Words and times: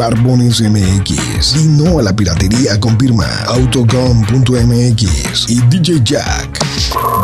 Barbones 0.00 0.62
MX. 0.62 1.56
Y 1.56 1.68
no 1.68 1.98
a 1.98 2.02
la 2.02 2.16
piratería 2.16 2.80
con 2.80 2.98
firma 2.98 3.26
Autocom.mx 3.48 5.50
y 5.50 5.60
DJ 5.68 6.00
Jack. 6.02 6.58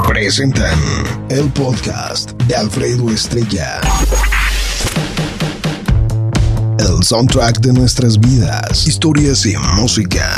Presentan 0.06 0.78
el 1.30 1.50
podcast 1.52 2.32
de 2.42 2.54
Alfredo 2.54 3.09
Estrella. 3.09 3.80
El 6.78 7.02
soundtrack 7.02 7.60
de 7.60 7.73
nuestras 7.73 8.20
vidas, 8.20 8.86
historias 8.86 9.46
y 9.46 9.56
música. 9.77 10.29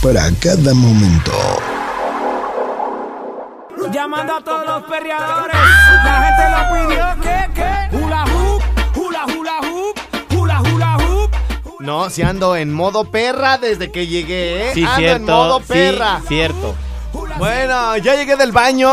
Para 0.00 0.30
cada 0.38 0.74
momento. 0.74 1.32
Llamando 3.92 4.36
a 4.36 4.44
todos 4.44 4.64
los 4.64 4.84
perreadores. 4.84 5.56
La 6.04 6.22
gente 6.22 6.42
lo 6.52 6.86
pidió 6.86 7.02
hoop, 7.92 8.04
hula 8.04 8.06
hula 8.06 8.24
hoop, 8.26 8.62
hula 8.96 9.26
hula 9.26 9.58
hoop. 9.62 9.91
No, 11.82 12.10
si 12.10 12.22
ando 12.22 12.54
en 12.56 12.72
modo 12.72 13.10
perra 13.10 13.58
desde 13.58 13.90
que 13.90 14.06
llegué, 14.06 14.68
¿eh? 14.68 14.70
Sí, 14.74 14.84
ando 14.84 14.96
cierto. 14.98 15.16
en 15.16 15.24
modo 15.24 15.58
sí, 15.58 15.64
perra. 15.68 16.22
cierto. 16.28 16.74
Bueno, 17.38 17.96
ya 17.96 18.14
llegué 18.14 18.36
del 18.36 18.52
baño. 18.52 18.90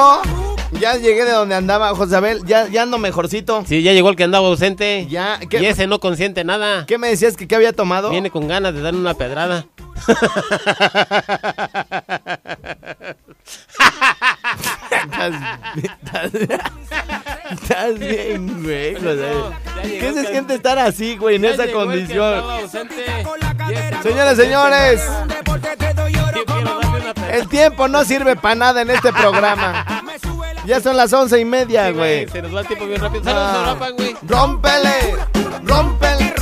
Ya 0.79 0.95
llegué 0.95 1.25
de 1.25 1.31
donde 1.31 1.55
andaba 1.55 1.93
José 1.95 2.15
Abel. 2.15 2.41
Ya, 2.45 2.67
ya 2.67 2.83
ando 2.83 2.97
mejorcito. 2.97 3.63
Sí, 3.67 3.81
ya 3.83 3.91
llegó 3.93 4.09
el 4.09 4.15
que 4.15 4.23
andaba 4.23 4.47
ausente. 4.47 5.05
Ya, 5.07 5.39
¿qué- 5.49 5.61
Y 5.61 5.65
ese 5.65 5.85
no 5.87 5.99
consiente 5.99 6.43
nada. 6.43 6.85
¿Qué 6.87 6.97
me 6.97 7.09
decías 7.09 7.35
que 7.37 7.47
qué 7.47 7.55
había 7.55 7.73
tomado? 7.73 8.09
Viene 8.11 8.31
con 8.31 8.47
ganas 8.47 8.73
de 8.73 8.81
darle 8.81 8.99
una 8.99 9.13
pedrada. 9.13 9.65
Estás, 15.03 16.33
estás 17.51 17.99
bien, 17.99 18.63
güey. 18.63 18.95
¿Qué 19.81 20.13
se 20.13 20.25
siente 20.25 20.55
estar 20.55 20.77
así, 20.79 21.17
güey, 21.17 21.37
en 21.37 21.45
esa 21.45 21.71
condición? 21.71 22.43
señores, 24.35 25.01
pedrada. 26.45 27.29
el 27.31 27.47
tiempo 27.47 27.87
no 27.87 28.03
sirve 28.03 28.35
para 28.35 28.55
nada 28.55 28.81
en 28.81 28.89
este 28.89 29.11
programa. 29.13 29.85
Ya 30.65 30.81
son 30.81 30.97
las 30.97 31.11
once 31.13 31.39
y 31.39 31.45
media, 31.45 31.91
güey. 31.91 32.27
Se 32.29 32.41
nos 32.41 32.53
va 32.55 32.61
el 32.61 32.67
tiempo 32.67 32.85
bien 32.85 33.01
rápido. 33.01 33.23
Saludos 33.23 33.53
a 33.53 33.59
Europa, 33.59 33.89
güey. 33.91 34.15
¡Rómpele! 34.27 35.15
¡Rómpele! 35.63 36.33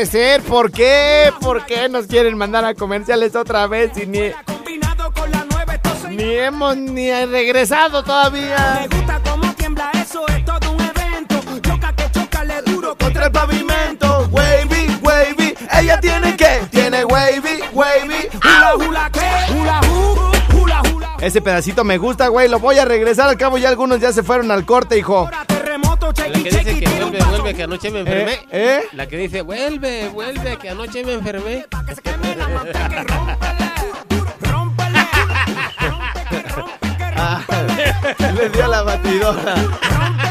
Puede 0.00 0.06
ser. 0.06 0.42
¿Por 0.42 0.70
qué? 0.70 1.30
¿Por 1.40 1.66
qué 1.66 1.88
nos 1.88 2.06
quieren 2.06 2.36
mandar 2.38 2.64
a 2.64 2.74
comerciales 2.74 3.36
otra 3.36 3.66
vez 3.66 3.90
y 3.98 4.06
ni, 4.06 4.30
ni 6.10 6.36
hemos 6.38 6.76
ni 6.76 7.10
regresado 7.26 8.02
todavía? 8.02 8.86
Me 8.88 8.96
gusta 8.96 9.20
cómo 9.28 9.52
tiembla 9.54 9.90
eso, 9.94 10.26
es 10.28 10.44
todo 10.44 10.72
un 10.72 10.80
evento. 10.80 11.40
Choca 11.60 11.92
que 11.94 12.10
choca, 12.12 12.44
le 12.44 12.62
duro 12.62 12.96
Contra 12.96 13.26
el 13.26 13.32
pavimento, 13.32 14.28
wavy, 14.30 14.98
wavy. 15.02 15.54
Ella 15.78 16.00
tiene 16.00 16.36
que, 16.36 16.60
tiene 16.70 17.04
wavy, 17.04 17.60
wavy. 17.72 18.28
Hula 18.42 18.76
hula 18.76 19.10
que, 19.12 19.52
hula 19.52 19.80
hoop, 19.80 20.62
hula 20.62 20.82
hula. 20.94 21.16
Ese 21.20 21.42
pedacito 21.42 21.84
me 21.84 21.98
gusta, 21.98 22.28
güey. 22.28 22.48
Lo 22.48 22.58
voy 22.58 22.78
a 22.78 22.86
regresar. 22.86 23.28
Al 23.28 23.36
cabo 23.36 23.58
ya 23.58 23.68
algunos 23.68 24.00
ya 24.00 24.12
se 24.12 24.22
fueron 24.22 24.50
al 24.50 24.64
corte, 24.64 24.96
hijo. 24.96 25.28
Vuelve, 27.50 27.54
que 27.54 27.62
anoche 27.62 27.90
me 27.90 28.00
enfermé. 28.00 28.32
¿Eh? 28.32 28.48
¿Eh? 28.52 28.80
La 28.92 29.06
que 29.06 29.16
dice, 29.16 29.42
vuelve, 29.42 30.08
vuelve, 30.08 30.56
que 30.58 30.70
anoche 30.70 31.04
me 31.04 31.14
enfermé. 31.14 31.66
Le 38.34 38.48
dio 38.48 38.66
la 38.68 38.82
batidora. 38.82 39.54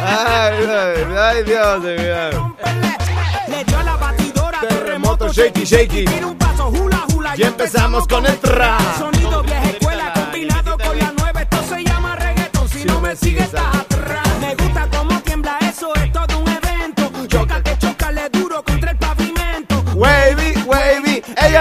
Ay, 0.02 0.54
ay, 0.68 1.16
ay, 1.18 1.44
Dios 1.44 1.84
rómpele. 2.34 2.98
Le 3.48 3.64
dio 3.64 3.78
a 3.78 3.84
la 3.84 3.96
batidora, 3.98 4.60
Terremoto, 4.62 5.32
shaky, 5.32 5.64
shaky. 5.64 6.06
tira 6.06 6.28
un 6.28 6.38
paso, 6.38 6.70
hula 6.70 7.06
hula. 7.14 7.34
Y 7.38 7.44
empezamos 7.44 8.08
con 8.08 8.26
el 8.26 8.38
trap. 8.40 8.82
Sonido 8.98 9.44
vieja 9.44 9.70
escuela 9.70 10.14
combinado 10.14 10.78
con 10.78 10.98
la 10.98 11.12
nueva, 11.12 11.42
esto 11.42 11.64
se 11.70 11.84
llama 11.84 12.16
reggaeton. 12.16 12.70
Si 12.70 12.86
no 12.86 13.00
me 13.02 13.16
sigues, 13.16 13.46
estás 13.46 13.89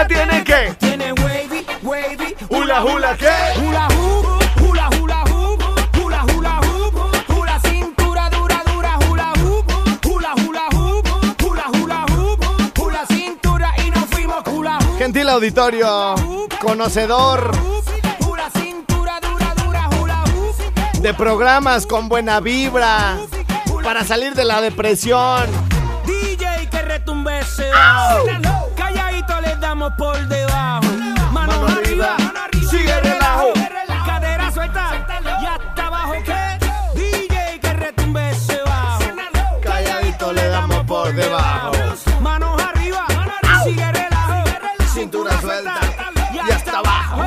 tiene 0.09 0.43
que. 0.43 0.75
Tiene 0.79 1.13
wavy, 1.13 1.65
wavy, 1.83 2.35
Hula, 2.49 2.83
hula, 2.83 3.15
¿qué? 3.17 3.59
hula 3.61 3.87
hoop, 3.87 4.25
hula 4.61 4.89
hula 4.99 5.23
hoop, 5.23 5.63
hula 6.01 6.23
hula 6.33 6.59
hoop, 6.59 6.95
hula 7.29 7.59
cintura 7.61 8.29
dura 8.29 8.61
dura, 8.65 8.97
hula 9.07 9.33
hoop, 9.39 9.65
hula 10.05 10.33
hula 10.35 10.65
hoop, 10.73 11.07
hula 11.43 11.65
hula 11.73 12.05
hoop, 12.11 12.79
hula 12.79 13.05
cintura 13.07 13.73
y 13.85 13.89
nos 13.91 14.05
fuimos 14.05 14.43
hula 14.47 14.77
hoop. 14.77 14.97
Gentil 14.97 15.29
auditorio, 15.29 16.15
conocedor 16.61 17.51
de 21.01 21.13
programas 21.13 21.85
con 21.87 22.09
buena 22.09 22.41
vibra 22.41 23.17
para 23.83 24.03
salir 24.03 24.33
de 24.33 24.43
la 24.43 24.59
depresión. 24.59 25.45
DJ 26.05 26.67
que 26.69 26.81
retumbe 26.81 27.39
ese 27.39 27.69
bajo. 29.89 29.89
Calladito 29.89 29.89
le 29.89 29.89
damos 29.89 29.93
por 29.95 30.27
debajo. 30.27 30.87
Mano, 31.31 31.67
arriba, 31.67 32.17
sigue 32.69 33.01
relajo. 33.01 33.53
Cadera 34.05 34.51
suelta, 34.51 35.07
ya 35.41 35.55
está 35.55 35.87
abajo 35.87 36.13
que. 36.23 36.99
DJ 36.99 37.59
que 37.59 37.73
retumbe 37.73 38.29
ese 38.29 38.59
bajo. 38.65 39.03
Calladito 39.61 40.33
le 40.33 40.47
damos 40.49 40.85
por 40.85 41.13
debajo. 41.13 41.71
Manos 42.21 42.61
arriba, 42.61 43.05
sigue 43.63 43.91
relajo. 43.91 44.43
Cintura 44.93 45.39
suelta, 45.41 45.79
y 46.33 46.51
hasta 46.51 46.79
abajo. 46.79 47.23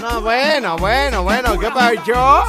No, 0.00 0.20
bueno, 0.22 0.76
bueno, 0.78 1.22
bueno, 1.22 1.58
¿qué 1.58 1.70
pasó? 1.70 2.44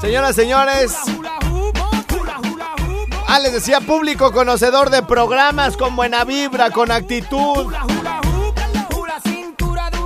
Señoras, 0.00 0.36
señores, 0.36 0.96
Hula 1.06 1.18
hula. 1.18 1.35
Ah, 3.26 3.38
les 3.38 3.52
decía 3.52 3.80
público 3.80 4.32
conocedor 4.32 4.90
de 4.90 5.02
programas 5.02 5.76
con 5.76 5.96
buena 5.96 6.24
vibra, 6.24 6.70
con 6.70 6.90
actitud. 6.90 7.72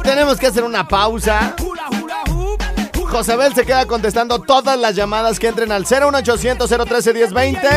Tenemos 0.02 0.38
que 0.38 0.46
hacer 0.49 0.64
una 0.64 0.88
pausa. 0.88 1.55
Josabel 3.11 3.55
se 3.55 3.67
queda 3.67 3.87
contestando 3.87 4.38
todas 4.38 4.78
las 4.78 4.94
llamadas 4.94 5.38
que 5.38 5.49
entren 5.49 5.72
al 5.72 5.84
01800 5.84 6.70
013 6.70 7.12
1020 7.14 7.69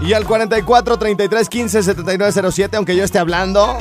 y 0.00 0.12
al 0.12 0.24
44 0.24 0.98
33 0.98 1.48
15 1.48 1.82
79 1.82 2.50
07, 2.52 2.76
aunque 2.76 2.96
yo 2.96 3.04
esté 3.04 3.18
hablando. 3.18 3.78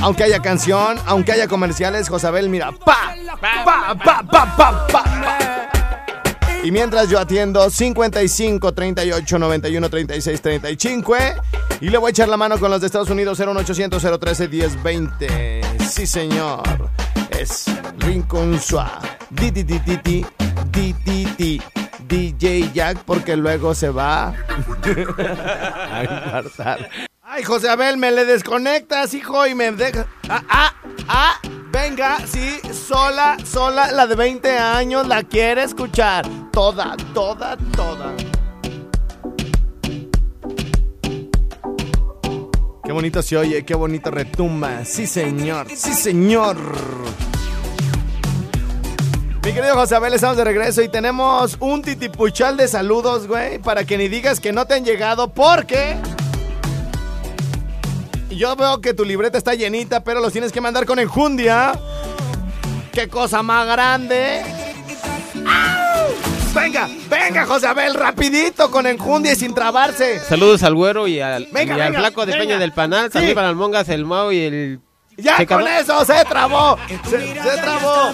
Aunque 0.00 0.24
haya 0.24 0.40
canción, 0.40 0.98
aunque 1.06 1.30
haya 1.32 1.46
comerciales, 1.46 2.08
Josabel, 2.08 2.48
mira, 2.48 2.72
pa, 2.72 3.14
pa, 3.40 3.94
pa, 3.94 4.22
pa, 4.24 4.56
pa, 4.56 4.86
pa. 4.88 5.51
Y 6.64 6.70
mientras 6.70 7.08
yo 7.08 7.18
atiendo 7.18 7.68
55 7.68 8.72
38 8.72 9.38
91 9.38 9.90
36 9.90 10.40
35 10.40 11.16
¿eh? 11.16 11.34
y 11.80 11.90
le 11.90 11.98
voy 11.98 12.08
a 12.08 12.10
echar 12.10 12.28
la 12.28 12.36
mano 12.36 12.58
con 12.58 12.70
los 12.70 12.80
de 12.80 12.86
Estados 12.86 13.10
Unidos 13.10 13.38
01800 13.40 14.20
013 14.20 14.48
1020. 14.48 15.60
Sí, 15.90 16.06
señor. 16.06 16.62
Es 17.30 17.66
Rincón 17.98 18.60
Suave. 18.60 19.08
Di 19.30 19.50
di 19.50 19.64
di 19.64 19.80
di 19.80 19.96
di 20.04 20.24
di 20.70 20.92
di 21.04 21.26
di 21.36 21.62
DJ 22.06 22.72
Jack 22.72 22.98
porque 23.04 23.36
luego 23.36 23.74
se 23.74 23.88
va 23.90 24.28
a 25.90 26.02
infartar. 26.04 26.88
Ay, 27.22 27.42
José 27.44 27.70
Abel, 27.70 27.96
me 27.96 28.12
le 28.12 28.24
desconectas, 28.26 29.14
hijo, 29.14 29.46
y 29.46 29.54
me 29.54 29.72
dejas. 29.72 30.06
Ah, 30.28 30.42
ah, 30.50 30.74
ah. 31.08 31.40
Venga, 31.72 32.18
sí, 32.26 32.60
sola, 32.70 33.38
sola, 33.50 33.90
la 33.92 34.06
de 34.06 34.14
20 34.14 34.58
años 34.58 35.08
la 35.08 35.22
quiere 35.22 35.62
escuchar. 35.62 36.26
Toda, 36.52 36.94
toda, 37.14 37.56
toda. 37.74 38.14
Qué 42.84 42.92
bonito 42.92 43.22
se 43.22 43.38
oye, 43.38 43.64
qué 43.64 43.74
bonito 43.74 44.10
retumba. 44.10 44.84
Sí, 44.84 45.06
señor, 45.06 45.66
sí, 45.74 45.94
señor. 45.94 46.58
Mi 49.42 49.52
querido 49.54 49.74
José 49.74 49.94
Abel, 49.94 50.12
estamos 50.12 50.36
de 50.36 50.44
regreso 50.44 50.82
y 50.82 50.90
tenemos 50.90 51.56
un 51.58 51.80
titipuchal 51.80 52.58
de 52.58 52.68
saludos, 52.68 53.26
güey, 53.26 53.58
para 53.58 53.84
que 53.84 53.96
ni 53.96 54.08
digas 54.08 54.40
que 54.40 54.52
no 54.52 54.66
te 54.66 54.74
han 54.74 54.84
llegado, 54.84 55.32
porque 55.32 55.96
yo 58.36 58.56
veo 58.56 58.80
que 58.80 58.94
tu 58.94 59.04
libreta 59.04 59.38
está 59.38 59.54
llenita, 59.54 60.04
pero 60.04 60.20
los 60.20 60.32
tienes 60.32 60.52
que 60.52 60.60
mandar 60.60 60.86
con 60.86 60.98
enjundia. 60.98 61.72
¡Qué 62.92 63.08
cosa 63.08 63.42
más 63.42 63.66
grande! 63.66 64.42
¡Au! 65.46 66.32
Venga, 66.54 66.88
venga, 67.08 67.46
José 67.46 67.66
Abel, 67.66 67.94
rapidito 67.94 68.70
con 68.70 68.86
enjundia 68.86 69.32
y 69.32 69.36
sin 69.36 69.54
trabarse. 69.54 70.20
Saludos 70.20 70.62
al 70.62 70.74
güero 70.74 71.08
y 71.08 71.18
al, 71.18 71.48
Venga, 71.50 71.78
y 71.78 71.80
al 71.80 71.94
flaco 71.94 72.26
de 72.26 72.32
venga. 72.32 72.44
Peña 72.44 72.58
del 72.58 72.72
Panal. 72.72 73.06
Sí. 73.06 73.12
También 73.14 73.34
para 73.34 73.48
el 73.48 73.56
Mongas, 73.56 73.88
el 73.88 74.04
Mao 74.04 74.30
y 74.32 74.40
el. 74.40 74.80
Ya 75.16 75.36
¿Se 75.36 75.46
con 75.46 75.66
eso 75.66 76.04
se 76.04 76.24
trabó. 76.24 76.78
Se, 77.04 77.20
se 77.20 77.56
trabó. 77.60 78.12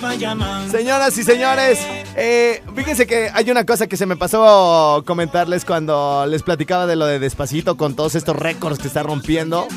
Señoras 0.70 1.16
y 1.16 1.22
señores, 1.24 1.78
eh, 2.16 2.62
fíjense 2.74 3.06
que 3.06 3.30
hay 3.32 3.50
una 3.50 3.64
cosa 3.64 3.86
que 3.86 3.96
se 3.96 4.04
me 4.04 4.16
pasó 4.16 5.02
comentarles 5.06 5.64
cuando 5.64 6.26
les 6.26 6.42
platicaba 6.42 6.86
de 6.86 6.96
lo 6.96 7.06
de 7.06 7.18
Despacito 7.20 7.76
con 7.76 7.94
todos 7.94 8.14
estos 8.14 8.36
récords 8.36 8.78
que 8.78 8.88
está 8.88 9.02
rompiendo. 9.02 9.68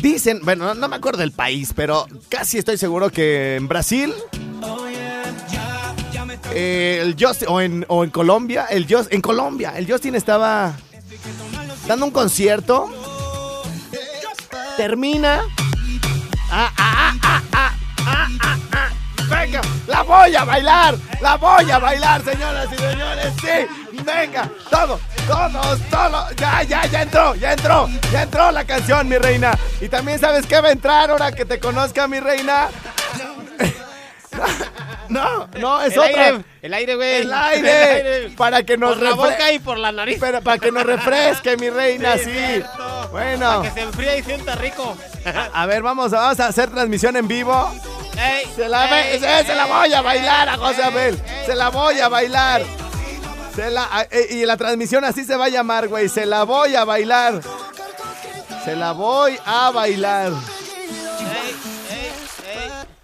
Dicen, 0.00 0.40
bueno, 0.42 0.74
no, 0.74 0.88
me 0.88 0.96
acuerdo 0.96 1.20
del 1.20 1.32
país, 1.32 1.72
pero 1.74 2.06
casi 2.28 2.58
estoy 2.58 2.76
seguro 2.78 3.10
que 3.10 3.56
en 3.56 3.68
Brasil, 3.68 4.12
eh, 6.54 6.98
el 7.02 7.16
Justin, 7.18 7.48
o 7.88 8.04
en, 8.04 8.10
Colombia, 8.10 8.66
el 8.70 8.86
Just- 8.86 9.08
en 9.12 9.20
Colombia, 9.20 9.72
el 9.76 9.90
Justin 9.90 10.14
estaba 10.14 10.74
dando 11.86 12.06
un 12.06 12.10
concierto 12.12 12.90
termina. 14.76 15.42
Ah, 16.50 16.70
ah, 16.76 17.14
ah. 17.52 17.72
Venga, 19.28 19.60
la 19.86 20.02
voy 20.02 20.34
a 20.36 20.44
bailar, 20.44 20.96
la 21.22 21.36
voy 21.36 21.70
a 21.70 21.78
bailar, 21.78 22.22
señoras 22.22 22.66
y 22.70 22.76
señores, 22.76 23.32
sí, 23.40 23.81
venga, 24.04 24.48
todo, 24.70 24.98
todos, 25.26 25.80
todo, 25.90 26.26
ya, 26.36 26.62
ya, 26.62 26.86
ya 26.86 27.02
entró, 27.02 27.34
ya 27.34 27.52
entró, 27.52 27.88
ya 28.12 28.22
entró 28.22 28.50
la 28.52 28.64
canción, 28.64 29.08
mi 29.08 29.16
reina. 29.18 29.56
Y 29.80 29.88
también 29.88 30.18
sabes 30.18 30.46
que 30.46 30.60
va 30.60 30.68
a 30.68 30.72
entrar 30.72 31.10
ahora 31.10 31.32
que 31.32 31.44
te 31.44 31.58
conozca, 31.60 32.06
mi 32.08 32.20
reina. 32.20 32.68
No, 35.08 35.46
no, 35.58 35.82
es 35.82 35.92
el 35.92 35.98
otra. 35.98 36.24
aire, 36.24 36.44
el 36.62 36.72
aire, 36.74 36.94
güey. 36.96 37.14
El 37.20 37.32
aire, 37.34 38.30
para 38.36 38.62
que 38.62 38.78
nos 38.78 38.94
Por 38.94 39.02
la 39.02 39.14
boca 39.14 39.52
y 39.52 39.58
por 39.58 39.76
la 39.76 39.92
nariz. 39.92 40.16
pero 40.18 40.40
para 40.40 40.58
que 40.58 40.72
nos 40.72 40.84
refresque, 40.84 41.56
mi 41.58 41.68
reina, 41.68 42.16
sí. 42.16 42.62
Bueno. 43.10 43.46
Para 43.58 43.62
que 43.62 43.70
se 43.72 43.80
enfríe 43.82 44.18
y 44.18 44.22
sienta 44.22 44.54
rico. 44.54 44.96
A 45.52 45.66
ver, 45.66 45.82
vamos, 45.82 46.12
vamos 46.12 46.40
a 46.40 46.46
hacer 46.46 46.70
transmisión 46.70 47.16
en 47.16 47.28
vivo. 47.28 47.70
Ey, 48.16 48.46
Se 48.56 48.68
la, 48.68 48.86
ve- 48.86 49.14
ey, 49.16 49.44
se, 49.44 49.54
la 49.54 49.66
voy 49.66 49.92
a 49.92 50.00
bailar 50.00 50.48
a 50.48 50.56
José 50.56 50.82
Abel. 50.82 51.20
Se 51.44 51.54
la 51.54 51.68
voy 51.68 52.00
a 52.00 52.08
bailar. 52.08 52.62
Se 53.54 53.70
la, 53.70 53.84
a- 53.84 54.02
eh, 54.10 54.28
y 54.30 54.46
la 54.46 54.56
transmisión 54.56 55.04
así 55.04 55.24
se 55.24 55.36
va 55.36 55.46
a 55.46 55.48
llamar, 55.48 55.88
güey. 55.88 56.08
Se 56.08 56.24
la 56.26 56.44
voy 56.44 56.74
a 56.74 56.84
bailar. 56.84 57.40
Se 58.64 58.74
la 58.76 58.92
voy 58.92 59.38
a 59.44 59.70
bailar. 59.70 60.32
Ey, 61.20 61.54
ey, 61.90 62.10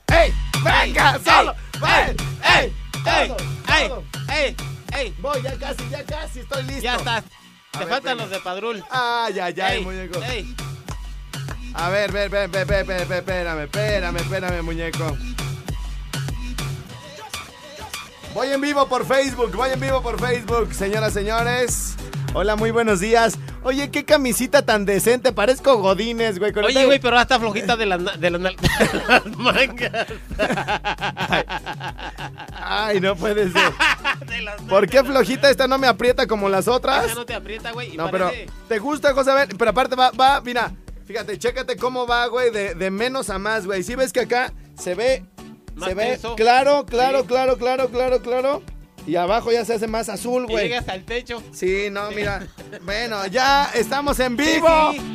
ey. 0.09 0.25
¡Ey! 0.27 0.35
¡Venga! 0.62 1.19
¡Solo! 1.25 1.53
ey, 1.53 1.81
¡Ven! 1.81 2.17
ey, 2.45 2.73
ey, 3.06 3.33
ey, 3.69 3.93
ey, 4.31 4.56
ey. 4.97 5.15
Voy, 5.21 5.43
ya 5.43 5.55
casi, 5.59 5.89
ya 5.91 6.05
casi, 6.05 6.41
estoy 6.41 6.62
listo. 6.65 6.83
Ya 6.83 6.97
está. 6.97 7.23
Te 7.79 7.87
faltan 7.87 8.17
los 8.19 8.31
de 8.31 8.39
Padrul. 8.41 8.83
Ay, 8.91 9.39
ay, 9.41 9.55
ay, 9.61 9.85
muñeco. 9.85 10.21
ey. 10.25 10.55
A 11.75 11.91
ver, 11.91 12.11
ven, 12.11 12.31
ven, 12.31 12.51
ven, 12.51 12.67
ven, 12.67 12.87
ven, 12.87 13.01
espérame, 13.12 13.62
espérame, 13.65 14.17
espérame, 14.17 14.62
muñeco. 14.62 15.17
Voy 18.35 18.49
en 18.53 18.61
vivo 18.61 18.87
por 18.89 19.05
Facebook, 19.07 19.55
voy 19.57 19.71
en 19.71 19.81
vivo 19.81 20.01
por 20.03 20.21
Facebook, 20.21 20.73
señoras, 20.73 21.13
señores. 21.13 21.95
Hola, 22.35 22.57
muy 22.57 22.71
buenos 22.71 23.01
días. 23.01 23.39
Oye, 23.65 23.91
qué 23.91 24.05
camisita 24.05 24.63
tan 24.65 24.85
decente, 24.85 25.33
parezco 25.33 25.77
Godines, 25.79 26.39
güey. 26.39 26.53
Oye, 26.65 26.85
güey, 26.85 26.99
pero 27.01 27.19
hasta 27.19 27.41
flojita 27.41 27.75
de 27.77 27.87
na- 27.87 27.97
de 27.99 28.31
las, 28.31 28.41
na- 28.41 28.51
de 28.51 29.03
las 29.09 29.27
mangas. 29.39 30.07
Ay, 32.55 33.01
no 33.01 33.17
puede 33.17 33.51
ser. 33.51 33.73
¿Por 34.69 34.89
qué 34.89 35.03
flojita 35.03 35.51
esta 35.51 35.67
no 35.67 35.79
me 35.79 35.87
aprieta 35.89 36.27
como 36.27 36.49
las 36.49 36.69
otras? 36.69 37.07
Esa 37.07 37.15
no 37.15 37.27
te 37.27 37.35
aprieta, 37.35 37.73
güey. 37.73 37.97
No, 37.97 38.11
pero 38.11 38.27
parece- 38.27 38.47
¿te 38.69 38.79
gusta, 38.79 39.15
José? 39.15 39.31
A 39.33 39.35
ver, 39.35 39.49
pero 39.57 39.71
aparte 39.73 39.97
va, 39.97 40.11
va, 40.11 40.41
mira, 40.43 40.71
fíjate, 41.07 41.39
chécate 41.39 41.77
cómo 41.77 42.07
va, 42.07 42.27
güey, 42.27 42.51
de, 42.51 42.75
de 42.75 42.91
menos 42.91 43.31
a 43.31 43.39
más, 43.39 43.67
güey. 43.67 43.83
Si 43.83 43.95
ves 43.97 44.13
que 44.13 44.21
acá 44.21 44.53
se 44.79 44.95
ve, 44.95 45.25
Más 45.79 45.89
se 45.89 45.95
ve 45.95 46.05
tenso. 46.13 46.37
claro, 46.37 46.85
claro, 46.87 47.21
Sí. 47.21 47.27
claro, 47.27 47.57
claro, 47.57 47.89
claro, 47.89 48.21
claro. 48.23 48.63
Y 49.07 49.17
abajo 49.17 49.51
ya 49.51 49.65
se 49.65 49.75
hace 49.75 49.87
más 49.87 50.09
azul, 50.11 50.47
güey. 50.47 50.69
llegas 50.69 50.89
al 50.89 51.05
techo. 51.05 51.43
Sí, 51.53 51.89
no, 51.91 52.11
mira. 52.11 52.47
Bueno, 52.83 53.25
ya 53.27 53.71
estamos 53.75 54.21
en 54.21 54.37
vivo. 54.37 54.69
Sí, 54.93 54.99
sí. 54.99 55.15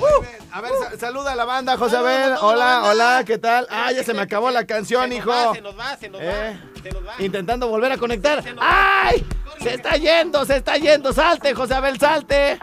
Uh, 0.00 0.24
a 0.52 0.60
ver, 0.60 0.72
sa- 0.80 0.98
saluda 0.98 1.32
a 1.32 1.34
la 1.36 1.44
banda, 1.44 1.76
José 1.76 1.96
Abel. 1.96 2.34
Hola, 2.40 2.82
hola, 2.84 3.22
¿qué 3.26 3.38
tal? 3.38 3.66
Ah, 3.70 3.92
ya 3.92 4.02
se 4.04 4.12
me 4.14 4.22
acabó 4.22 4.50
la 4.50 4.64
canción, 4.66 5.02
Se 5.04 5.08
nos 5.08 5.18
hijo. 5.18 5.30
va, 5.30 5.54
se 5.54 5.60
nos 5.60 5.78
va, 5.78 5.96
se 5.96 6.08
nos 6.08 6.20
Eh. 6.22 6.58
va. 6.58 6.82
Se 6.82 6.90
nos 6.90 7.06
va. 7.06 7.12
Intentando 7.18 7.68
volver 7.68 7.92
a 7.92 7.96
conectar. 7.98 8.42
Se. 8.42 8.54
¡Ay! 8.58 9.24
Se 9.62 9.74
está 9.74 9.96
yendo, 9.96 10.44
se 10.46 10.56
está 10.56 10.76
yendo. 10.78 11.12
Salte, 11.12 11.54
José 11.54 11.74
Abel, 11.74 11.98
salte. 12.00 12.58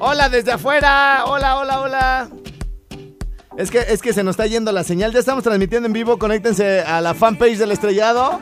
Hola 0.00 0.28
desde 0.28 0.52
afuera. 0.52 1.24
Hola, 1.26 1.56
hola, 1.58 1.80
hola. 1.80 2.28
Es 3.60 3.70
que, 3.70 3.80
es 3.80 4.00
que 4.00 4.14
se 4.14 4.24
nos 4.24 4.32
está 4.32 4.46
yendo 4.46 4.72
la 4.72 4.82
señal. 4.84 5.12
Ya 5.12 5.18
estamos 5.18 5.44
transmitiendo 5.44 5.86
en 5.86 5.92
vivo. 5.92 6.18
Conéctense 6.18 6.80
a 6.80 7.02
la 7.02 7.12
fanpage 7.12 7.58
del 7.58 7.72
estrellado. 7.72 8.40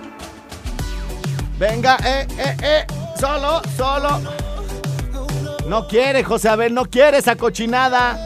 Venga, 1.59 1.97
eh, 2.07 2.25
eh, 2.39 2.57
eh. 2.63 2.87
Solo, 3.19 3.61
solo. 3.77 4.21
No 5.67 5.89
quiere, 5.89 6.23
José 6.23 6.51
Abel, 6.51 6.73
no 6.73 6.85
quiere 6.85 7.19
esa 7.19 7.35
cochinada. 7.35 8.17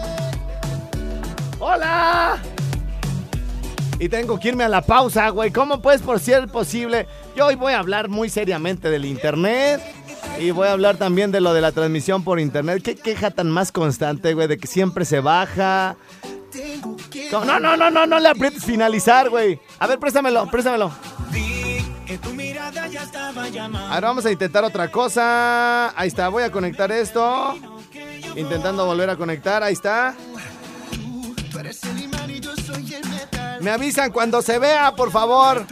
¡Hola! 1.59 2.39
Y 3.99 4.11
tengo 4.11 4.39
que 4.39 4.49
irme 4.49 4.65
a 4.65 4.69
la 4.69 4.83
pausa, 4.83 5.31
güey. 5.31 5.51
¿Cómo 5.51 5.81
puedes 5.81 6.03
por 6.03 6.21
ser 6.21 6.49
posible? 6.49 7.07
Yo 7.35 7.47
hoy 7.47 7.55
voy 7.55 7.73
a 7.73 7.79
hablar 7.79 8.11
muy 8.11 8.29
seriamente 8.29 8.91
del 8.91 9.07
internet. 9.07 9.81
Y 10.39 10.51
voy 10.51 10.69
a 10.69 10.73
hablar 10.73 10.99
también 10.99 11.33
de 11.33 11.41
lo 11.41 11.55
de 11.55 11.63
la 11.63 11.73
transmisión 11.73 12.23
por 12.23 12.39
internet. 12.39 12.83
¿Qué 12.83 12.97
queja 12.97 13.31
tan 13.31 13.51
más 13.51 13.73
constante, 13.73 14.35
güey? 14.35 14.47
De 14.47 14.59
que 14.59 14.67
siempre 14.67 15.07
se 15.07 15.21
baja. 15.21 15.97
No, 17.31 17.45
no, 17.45 17.59
no, 17.61 17.77
no, 17.77 17.91
no, 17.91 18.07
no 18.07 18.19
le 18.19 18.29
aprietes 18.29 18.65
finalizar, 18.65 19.29
güey. 19.31 19.59
A 19.79 19.87
ver, 19.87 19.99
préstamelo, 19.99 20.47
préstamelo. 20.51 20.93
A 23.91 23.95
ver, 23.95 24.03
vamos 24.03 24.27
a 24.27 24.31
intentar 24.31 24.65
otra 24.65 24.91
cosa. 24.91 25.99
Ahí 25.99 26.09
está, 26.09 26.29
voy 26.29 26.43
a 26.43 26.51
conectar 26.53 26.91
esto. 26.93 27.57
Intentando 28.37 28.85
volver 28.87 29.09
a 29.11 29.17
conectar, 29.17 29.63
ahí 29.63 29.73
está. 29.73 30.15
Me 33.61 33.71
avisan 33.71 34.11
cuando 34.11 34.43
se 34.43 34.59
vea, 34.59 34.95
por 34.95 35.11
favor. 35.11 35.65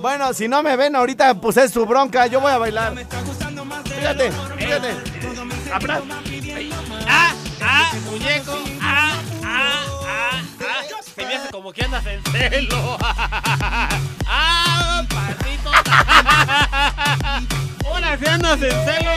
Bueno, 0.00 0.32
si 0.32 0.48
no 0.48 0.62
me 0.62 0.76
ven 0.76 0.96
ahorita, 0.96 1.34
pues 1.34 1.56
es 1.58 1.70
su 1.72 1.84
bronca. 1.86 2.26
Yo 2.26 2.40
voy 2.40 2.50
a 2.52 2.58
bailar. 2.58 2.94
Fíjate, 3.98 4.32
fíjate. 4.58 4.88
¡Ah! 7.90 7.92
¡Ah! 7.92 7.96
¡Muñeco! 8.10 8.58
¡Ah! 8.80 9.12
¡Ah! 9.44 9.84
¡Ah! 10.06 10.42
¡Ah! 10.60 10.82
Se 11.14 11.26
me 11.26 11.34
hace 11.34 11.50
como 11.50 11.72
que 11.72 11.84
andas 11.84 12.06
en 12.06 12.22
celo. 12.24 12.96
¡Ah! 14.26 15.02
¡Pasito! 15.08 15.70
¡Ahora 17.88 18.16
sí 18.18 18.26
andas 18.26 18.62
en 18.62 18.70
celo! 18.70 19.10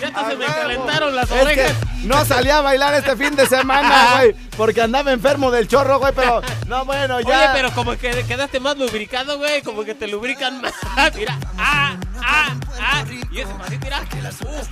Ya 0.00 0.08
hasta 0.08 0.30
se 0.30 0.36
me 0.36 0.44
huevo. 0.44 0.54
calentaron 0.60 1.16
las 1.16 1.30
Es 1.30 1.36
que 1.36 1.42
orejas. 1.42 1.72
no 2.04 2.24
salí 2.24 2.50
a 2.50 2.60
bailar 2.60 2.94
este 2.94 3.16
fin 3.16 3.34
de 3.36 3.46
semana, 3.46 4.12
güey. 4.16 4.34
Porque 4.56 4.82
andaba 4.82 5.12
enfermo 5.12 5.50
del 5.50 5.66
chorro, 5.68 5.98
güey. 5.98 6.12
Pero 6.14 6.42
no, 6.66 6.84
bueno, 6.84 7.20
ya. 7.20 7.38
Oye, 7.38 7.48
pero 7.54 7.72
como 7.72 7.96
que 7.96 8.10
quedaste 8.24 8.60
más 8.60 8.76
lubricado, 8.76 9.38
güey. 9.38 9.62
Como 9.62 9.84
que 9.84 9.94
te 9.94 10.06
lubrican 10.08 10.60
más. 10.60 10.74
Mira. 11.16 11.38
¡Ah! 11.56 11.96
¡Ah! 12.22 12.54
¡Ah! 12.80 13.04
Y 13.30 13.40
ese 13.40 13.54
pasito, 13.54 13.84
mira. 13.84 14.02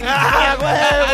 ¡Ah, 0.06 0.56
bien. 0.58 1.09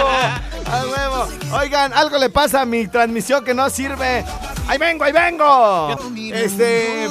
Oigan, 1.53 1.93
algo 1.93 2.19
le 2.19 2.29
pasa 2.31 2.63
a 2.63 2.67
mi 2.67 2.87
transmisión 2.89 3.45
que 3.45 3.55
no 3.55 3.71
sirve. 3.71 4.25
¡Ahí 4.69 4.79
vengo, 4.79 5.05
ahí 5.05 5.13
vengo! 5.13 5.97
Este. 6.35 7.09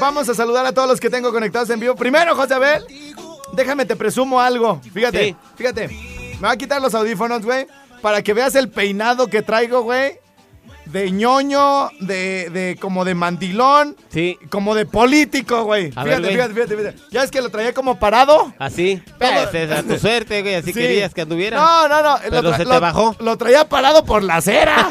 Vamos 0.00 0.28
a 0.28 0.34
saludar 0.34 0.64
a 0.66 0.72
todos 0.72 0.88
los 0.88 1.00
que 1.00 1.10
tengo 1.10 1.30
conectados 1.32 1.70
en 1.70 1.80
vivo. 1.80 1.94
Primero, 1.94 2.34
José 2.34 2.54
Abel, 2.54 2.84
déjame 3.52 3.84
te 3.84 3.94
presumo 3.94 4.40
algo. 4.40 4.80
Fíjate, 4.92 5.24
Sí. 5.28 5.36
fíjate. 5.56 5.88
Me 6.40 6.48
va 6.48 6.52
a 6.52 6.56
quitar 6.56 6.80
los 6.80 6.94
audífonos, 6.94 7.42
güey. 7.42 7.66
Para 8.02 8.22
que 8.22 8.32
veas 8.34 8.54
el 8.54 8.68
peinado 8.70 9.28
que 9.28 9.42
traigo, 9.42 9.82
güey. 9.82 10.18
De 10.86 11.10
ñoño, 11.10 11.90
de, 12.00 12.50
de 12.50 12.76
como 12.80 13.04
de 13.04 13.14
mandilón, 13.14 13.96
Sí, 14.10 14.38
como 14.50 14.74
de 14.74 14.86
político, 14.86 15.64
güey. 15.64 15.86
A 15.96 16.04
Fíjate, 16.04 16.08
ver, 16.08 16.20
güey. 16.20 16.32
fíjate, 16.34 16.54
fíjate, 16.54 16.76
fíjate. 16.76 16.98
Ya 17.10 17.22
es 17.24 17.30
que 17.30 17.40
lo 17.42 17.48
traía 17.50 17.72
como 17.74 17.98
parado. 17.98 18.52
así. 18.58 19.02
Todo- 19.18 19.18
Pues, 19.18 19.54
esa 19.54 19.78
es 19.80 19.86
tu 19.88 19.98
suerte, 19.98 20.42
güey. 20.42 20.54
Así 20.54 20.66
Sí. 20.74 20.80
querías 20.80 21.12
que 21.14 21.22
anduviera. 21.22 21.56
No, 21.58 21.88
no, 21.88 22.02
no. 22.02 22.16
Pero 22.28 22.54
se 22.56 22.64
te 22.64 22.78
bajó. 22.78 23.16
Lo 23.20 23.36
traía 23.36 23.68
parado 23.68 24.04
por 24.04 24.22
la 24.22 24.40
cera. 24.40 24.90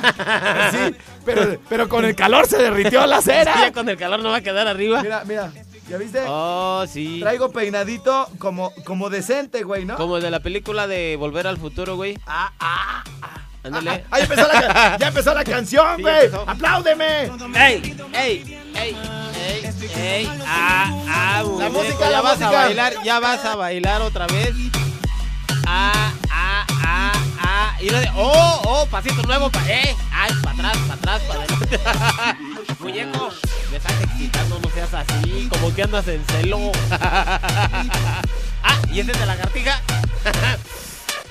sí, 0.72 0.96
pero, 1.26 1.58
pero 1.70 1.88
con 1.90 2.04
el 2.06 2.16
calor 2.16 2.48
se 2.48 2.58
derritió 2.58 3.06
la 3.08 3.20
que 3.22 3.26
ya 3.46 3.72
con 3.74 3.88
el 3.90 3.98
calor 3.98 4.20
no 4.22 4.30
va 4.30 4.38
a 4.38 4.42
quedar 4.42 4.68
arriba. 4.68 5.02
Mira, 5.02 5.24
mira. 5.26 5.52
¿Ya 5.90 5.98
viste? 5.98 6.22
Oh, 6.28 6.86
sí. 6.88 7.20
Traigo 7.20 7.52
peinadito 7.52 8.30
como, 8.40 8.72
como 8.86 9.10
decente, 9.10 9.64
güey, 9.64 9.84
¿no? 9.86 9.98
Como 9.98 10.16
el 10.18 10.24
de 10.24 10.32
la 10.32 10.40
película 10.40 10.88
de 10.88 11.18
Volver 11.18 11.46
al 11.46 11.58
Futuro, 11.58 11.98
güey. 11.98 12.18
Ah, 12.26 12.52
ah, 12.60 13.04
Ándale. 13.64 14.04
ah, 14.12 14.18
ya 14.18 14.24
empezó 14.24 14.48
la, 14.48 14.62
ca- 14.62 14.98
ya 14.98 15.08
empezó 15.08 15.34
la 15.34 15.44
canción, 15.46 16.02
güey. 16.02 16.30
¡Apláudeme! 16.48 17.32
¡Ey! 17.56 17.96
¡Ey! 18.14 18.60
¡Ey! 18.76 18.98
¡Ey! 19.36 19.74
¡Ey! 19.96 20.30
¡Ah! 20.46 20.92
¡Ah! 21.08 21.44
La 21.60 21.70
música, 21.70 22.00
ya 22.02 22.10
la 22.10 22.22
vas 22.22 22.40
música. 22.40 22.50
a 22.62 22.66
bailar, 22.66 22.94
ya 23.04 23.20
vas 23.20 23.46
a 23.46 23.56
bailar 23.56 24.02
otra 24.02 24.28
vez. 24.28 24.54
¡Ah! 25.66 26.12
¡Ah! 26.30 26.66
¡Ah! 26.86 27.12
¡Ah! 27.40 27.78
Y 27.80 27.90
luego, 27.90 28.12
¡Oh! 28.18 28.62
¡Oh! 28.66 28.86
Pasito 28.88 29.22
nuevo, 29.24 29.50
pa 29.50 29.62
¡eh! 29.70 29.96
¡Ay! 30.12 30.32
¡Para 30.44 30.56
atrás! 30.70 30.78
¡Para 30.88 30.94
atrás! 30.96 31.22
¡Para 31.28 31.40
adelante! 31.44 31.80
Muñeco, 32.80 33.30
me 33.72 33.78
estás 33.78 33.94
excitando, 34.04 34.60
no 34.60 34.70
seas 34.72 34.94
así. 34.94 35.48
Como 35.50 35.74
que 35.74 35.84
andas 35.84 36.08
en 36.10 36.24
celo. 36.26 36.72
¡Ah! 36.92 37.40
¿Y 38.92 39.00
ese 39.00 39.12
es 39.12 39.20
de 39.20 39.26
lagartija? 39.26 39.80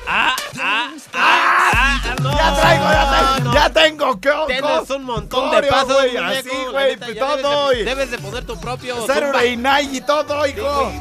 ¡Ah! 0.09 0.35
¡Ah! 0.61 0.90
¡Ah! 1.14 1.71
¡Ah! 1.75 2.14
¡No! 2.21 2.30
Ya 2.32 2.54
traigo, 2.54 2.85
ya 2.85 3.11
traigo, 3.11 3.44
no. 3.44 3.54
ya 3.54 3.71
tengo 3.71 4.21
que 4.21 4.30
Tienes 4.47 4.90
un 4.90 5.04
montón 5.04 5.50
de 5.50 5.62
pasos, 5.68 5.94
güey, 5.94 6.16
así, 6.16 6.49
güey, 6.71 6.97
todo. 7.18 7.68
Debes 7.71 7.76
de, 7.76 7.80
y- 7.80 7.85
debes 7.85 8.11
de 8.11 8.18
poner 8.18 8.44
tu 8.44 8.61
propio 8.61 8.97
zumba. 9.06 9.42
Night 9.56 9.94
y 9.94 10.00
todo, 10.00 10.47
hijo. 10.47 10.92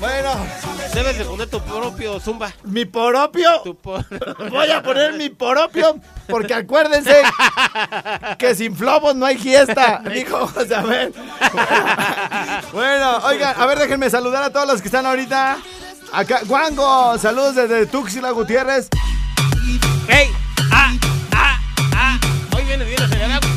Bueno, 0.00 0.30
Debes 0.94 1.16
de 1.16 1.24
poner 1.24 1.48
tu 1.48 1.60
propio 1.60 2.18
zumba. 2.20 2.52
mi 2.64 2.84
poropio. 2.84 3.60
Tu 3.62 3.74
po- 3.76 4.04
Voy 4.50 4.70
a 4.70 4.82
poner 4.82 5.12
mi 5.14 5.30
poropio 5.30 6.00
porque 6.28 6.54
acuérdense 6.54 7.22
que 8.38 8.54
sin 8.56 8.76
flobos 8.76 9.14
no 9.14 9.24
hay 9.26 9.38
fiesta, 9.38 10.02
dijo 10.12 10.46
José 10.48 10.74
Abel. 10.74 11.14
Bueno, 12.72 13.18
oigan, 13.24 13.54
a 13.58 13.66
ver, 13.66 13.78
déjenme 13.78 14.10
saludar 14.10 14.42
a 14.42 14.50
todos 14.50 14.66
los 14.66 14.80
que 14.82 14.88
están 14.88 15.06
ahorita. 15.06 15.58
Acá, 16.12 16.40
Guango, 16.46 17.16
saludos 17.18 17.54
desde 17.54 17.86
Tuxila 17.86 18.30
Gutiérrez. 18.32 18.88
¡Ey! 20.08 20.28
¡Ah! 20.70 20.92
¡Ah! 21.32 21.58
¡Ah! 21.94 22.18
Hoy 22.54 22.64
vienes 22.64 22.86
bien 22.86 23.02
acelerado. 23.02 23.48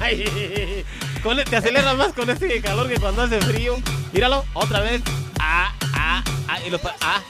Ay, 0.00 0.84
con, 1.22 1.36
te 1.44 1.56
acelera 1.56 1.94
más 1.94 2.12
con 2.12 2.28
este 2.30 2.60
calor 2.60 2.88
que 2.88 2.98
cuando 2.98 3.22
hace 3.22 3.40
frío. 3.40 3.76
Míralo, 4.12 4.44
otra 4.54 4.80
vez. 4.80 5.02
Ah, 5.38 5.72
ah, 5.94 6.22
ah. 6.48 6.58
Y 6.66 6.70
lo, 6.70 6.78
pa- 6.78 6.96
ah. 7.00 7.20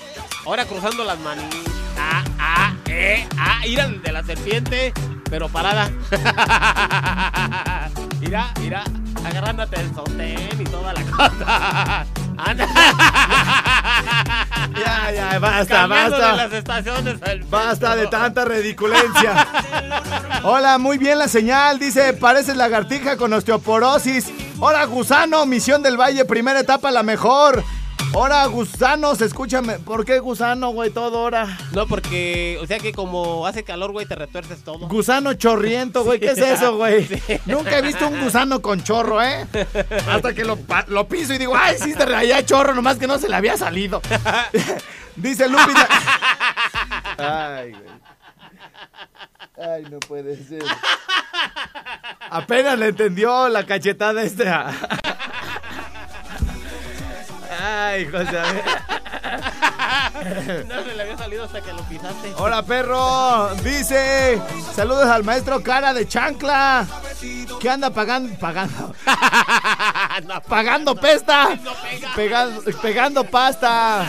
Ahora 0.44 0.64
cruzando 0.64 1.04
las 1.04 1.18
manitas. 1.20 1.60
Ah, 1.98 2.24
ah, 2.38 2.74
eh, 2.86 3.26
ah. 3.38 3.60
El 3.64 4.02
de 4.02 4.12
la 4.12 4.22
serpiente, 4.24 4.92
pero 5.30 5.48
parada. 5.48 5.90
Mira, 8.20 8.52
mira. 8.60 8.84
Agarrándote 9.26 9.80
el 9.80 9.94
sostén 9.94 10.60
y 10.60 10.64
toda 10.64 10.92
la 10.92 11.02
cosa. 11.02 12.06
Anda. 12.38 12.68
Ya, 14.76 15.10
ya, 15.10 15.38
basta, 15.38 15.74
Cambiando 15.74 16.18
basta. 16.18 16.30
de 16.32 16.36
las 16.36 16.52
estaciones 16.52 17.22
al 17.22 17.40
Basta 17.44 17.96
de 17.96 18.06
tanta 18.08 18.44
ridiculencia. 18.44 19.46
Hola, 20.42 20.76
muy 20.76 20.98
bien 20.98 21.18
la 21.18 21.28
señal. 21.28 21.78
Dice, 21.78 22.12
pareces 22.12 22.56
lagartija 22.56 23.16
con 23.16 23.32
osteoporosis. 23.32 24.30
Hola, 24.60 24.84
gusano, 24.84 25.46
misión 25.46 25.82
del 25.82 25.98
valle, 25.98 26.24
primera 26.26 26.60
etapa, 26.60 26.90
la 26.90 27.02
mejor. 27.02 27.64
Hola, 28.18 28.46
gusanos, 28.46 29.20
escúchame. 29.20 29.78
¿Por 29.78 30.06
qué 30.06 30.20
gusano, 30.20 30.70
güey, 30.70 30.88
todo 30.88 31.20
hora? 31.20 31.58
No, 31.72 31.86
porque, 31.86 32.58
o 32.62 32.66
sea 32.66 32.78
que 32.78 32.90
como 32.94 33.46
hace 33.46 33.62
calor, 33.62 33.92
güey, 33.92 34.06
te 34.06 34.14
retuerces 34.14 34.64
todo. 34.64 34.88
Gusano 34.88 35.34
chorriento, 35.34 36.02
güey, 36.02 36.18
¿qué 36.18 36.30
es 36.30 36.38
eso, 36.38 36.78
güey? 36.78 37.06
Nunca 37.44 37.76
he 37.76 37.82
visto 37.82 38.08
un 38.08 38.18
gusano 38.24 38.62
con 38.62 38.82
chorro, 38.82 39.22
¿eh? 39.22 39.46
Hasta 40.08 40.32
que 40.32 40.46
lo, 40.46 40.56
piso 41.08 41.34
y 41.34 41.38
digo, 41.38 41.54
ay, 41.54 41.76
sí, 41.78 41.92
se 41.92 42.06
reía 42.06 42.42
chorro, 42.42 42.74
nomás 42.74 42.96
que 42.96 43.06
no 43.06 43.18
se 43.18 43.28
le 43.28 43.36
había 43.36 43.58
salido. 43.58 44.00
Dice 45.16 45.46
Lupita. 45.46 45.86
Ay, 47.18 47.72
güey. 47.72 49.68
Ay, 49.68 49.84
no 49.90 50.00
puede 50.00 50.42
ser. 50.42 50.64
Apenas 52.30 52.78
le 52.78 52.86
entendió 52.86 53.50
la 53.50 53.66
cachetada 53.66 54.22
este. 54.22 54.50
Ay, 57.96 58.04
José. 58.04 58.42
No 60.68 60.82
se 60.84 60.94
le 60.94 61.02
había 61.02 61.16
salido 61.16 61.44
hasta 61.44 61.62
que 61.62 61.72
lo 61.72 61.82
pisaste. 61.84 62.34
Hola, 62.36 62.62
perro. 62.62 63.54
Dice, 63.62 64.38
saludos 64.74 65.06
al 65.06 65.24
maestro 65.24 65.62
cara 65.62 65.94
de 65.94 66.06
chancla. 66.06 66.86
¿Qué 67.58 67.70
anda 67.70 67.88
pagando? 67.88 68.38
Pagando. 68.38 68.94
Pagando 70.48 70.94
pesta. 70.94 71.58
Pegando, 72.14 72.62
pegando 72.82 73.24
pasta. 73.24 74.06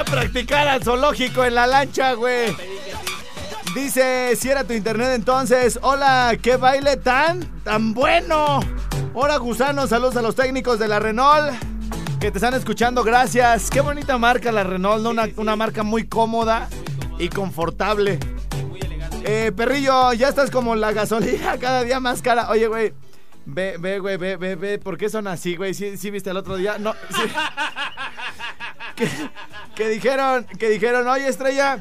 A 0.00 0.04
practicar 0.04 0.66
al 0.66 0.82
zoológico 0.82 1.44
en 1.44 1.54
la 1.54 1.66
lancha, 1.66 2.14
güey. 2.14 2.56
Dice, 3.74 4.34
si 4.34 4.48
era 4.48 4.64
tu 4.64 4.72
internet 4.72 5.10
entonces. 5.14 5.78
Hola, 5.82 6.38
qué 6.40 6.56
baile 6.56 6.96
tan, 6.96 7.44
tan 7.62 7.92
bueno. 7.92 8.60
Hola, 9.12 9.36
gusano, 9.36 9.86
saludos 9.86 10.16
a 10.16 10.22
los 10.22 10.34
técnicos 10.34 10.78
de 10.78 10.88
la 10.88 11.00
Renault 11.00 11.52
que 12.18 12.30
te 12.30 12.38
están 12.38 12.54
escuchando, 12.54 13.04
gracias. 13.04 13.68
Qué 13.70 13.80
bonita 13.80 14.16
marca 14.16 14.50
la 14.52 14.64
Renault, 14.64 15.02
¿no? 15.02 15.10
una, 15.10 15.28
una 15.36 15.56
marca 15.56 15.82
muy 15.82 16.06
cómoda 16.06 16.68
y 17.18 17.28
confortable. 17.28 18.18
Eh, 19.24 19.52
perrillo, 19.54 20.14
ya 20.14 20.28
estás 20.28 20.50
como 20.50 20.74
la 20.76 20.92
gasolina 20.92 21.58
cada 21.60 21.82
día 21.82 22.00
más 22.00 22.22
cara. 22.22 22.48
Oye, 22.48 22.68
güey, 22.68 22.94
ve, 23.44 23.76
ve, 23.78 23.98
güey, 23.98 24.16
ve, 24.16 24.36
ve, 24.36 24.56
ve, 24.56 24.78
¿por 24.78 24.96
qué 24.96 25.10
son 25.10 25.26
así, 25.26 25.56
güey? 25.56 25.74
¿Sí, 25.74 25.98
sí 25.98 26.10
viste 26.10 26.30
el 26.30 26.38
otro 26.38 26.56
día? 26.56 26.78
No, 26.78 26.94
sí. 27.10 27.22
que, 29.74 29.88
dijeron, 29.88 30.46
que 30.58 30.68
dijeron, 30.68 31.06
oye, 31.08 31.28
estrella, 31.28 31.78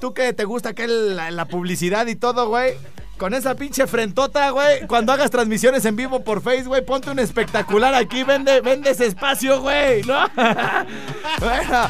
tú 0.00 0.14
que 0.14 0.32
te 0.32 0.44
gusta 0.44 0.74
que 0.74 0.86
la, 0.86 1.44
publicidad 1.46 2.06
y 2.06 2.16
todo, 2.16 2.48
güey. 2.48 2.74
Con 3.16 3.34
esa 3.34 3.56
pinche 3.56 3.86
frentota, 3.88 4.50
güey. 4.50 4.86
Cuando 4.86 5.12
hagas 5.12 5.30
transmisiones 5.30 5.84
en 5.84 5.96
vivo 5.96 6.22
por 6.22 6.40
Face, 6.40 6.64
güey, 6.64 6.84
ponte 6.84 7.10
un 7.10 7.18
espectacular 7.18 7.92
aquí. 7.94 8.22
Vende, 8.22 8.60
vende 8.60 8.90
ese 8.90 9.06
espacio, 9.06 9.60
güey, 9.60 10.02
¿no? 10.04 10.28
bueno, 11.40 11.88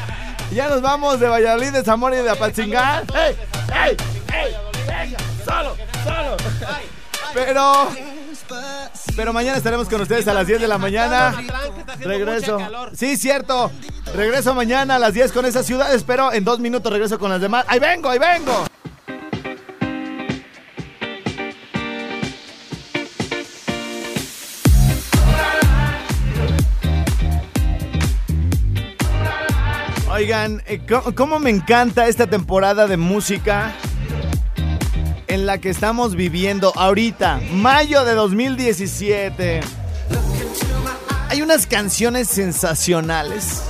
ya 0.51 0.69
nos 0.69 0.81
vamos 0.81 1.19
de 1.19 1.27
Valladolid, 1.27 1.71
de 1.71 1.83
Zamora 1.83 2.19
y 2.19 2.23
de 2.23 2.31
Apatzingán. 2.31 3.05
¡Ey! 3.13 3.35
¡Ey! 3.85 3.97
¡Ey! 4.33 5.15
¡Solo! 5.45 5.75
¡Solo! 6.03 6.37
Pero. 7.33 8.18
Pero 9.15 9.33
mañana 9.33 9.57
estaremos 9.57 9.87
con 9.89 10.01
ustedes 10.01 10.27
a 10.27 10.33
las 10.33 10.47
10 10.47 10.61
de 10.61 10.67
la 10.67 10.77
mañana. 10.77 11.35
Regreso. 11.99 12.57
Sí, 12.93 13.17
cierto. 13.17 13.71
Regreso 14.15 14.53
mañana 14.55 14.95
a 14.95 14.99
las 14.99 15.13
10 15.13 15.31
con 15.31 15.45
esa 15.45 15.63
ciudad. 15.63 15.93
Espero 15.93 16.31
en 16.33 16.43
dos 16.43 16.59
minutos 16.59 16.91
regreso 16.91 17.19
con 17.19 17.29
las 17.29 17.41
demás. 17.41 17.65
¡Ahí 17.67 17.79
vengo, 17.79 18.09
ahí 18.09 18.19
vengo! 18.19 18.65
Oigan, 30.11 30.61
eh, 30.65 30.81
¿cómo- 30.87 31.15
¿cómo 31.15 31.39
me 31.39 31.49
encanta 31.49 32.07
esta 32.07 32.27
temporada 32.27 32.87
de 32.87 32.97
música 32.97 33.73
en 35.29 35.45
la 35.45 35.59
que 35.59 35.69
estamos 35.69 36.15
viviendo 36.15 36.73
ahorita, 36.75 37.39
mayo 37.53 38.03
de 38.03 38.15
2017? 38.15 39.61
Hay 41.29 41.41
unas 41.43 41.67
canciones 41.67 42.27
sensacionales 42.27 43.61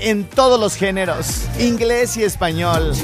en 0.00 0.24
todos 0.24 0.58
los 0.58 0.74
géneros, 0.74 1.42
inglés 1.60 2.16
y 2.16 2.24
español. 2.24 2.94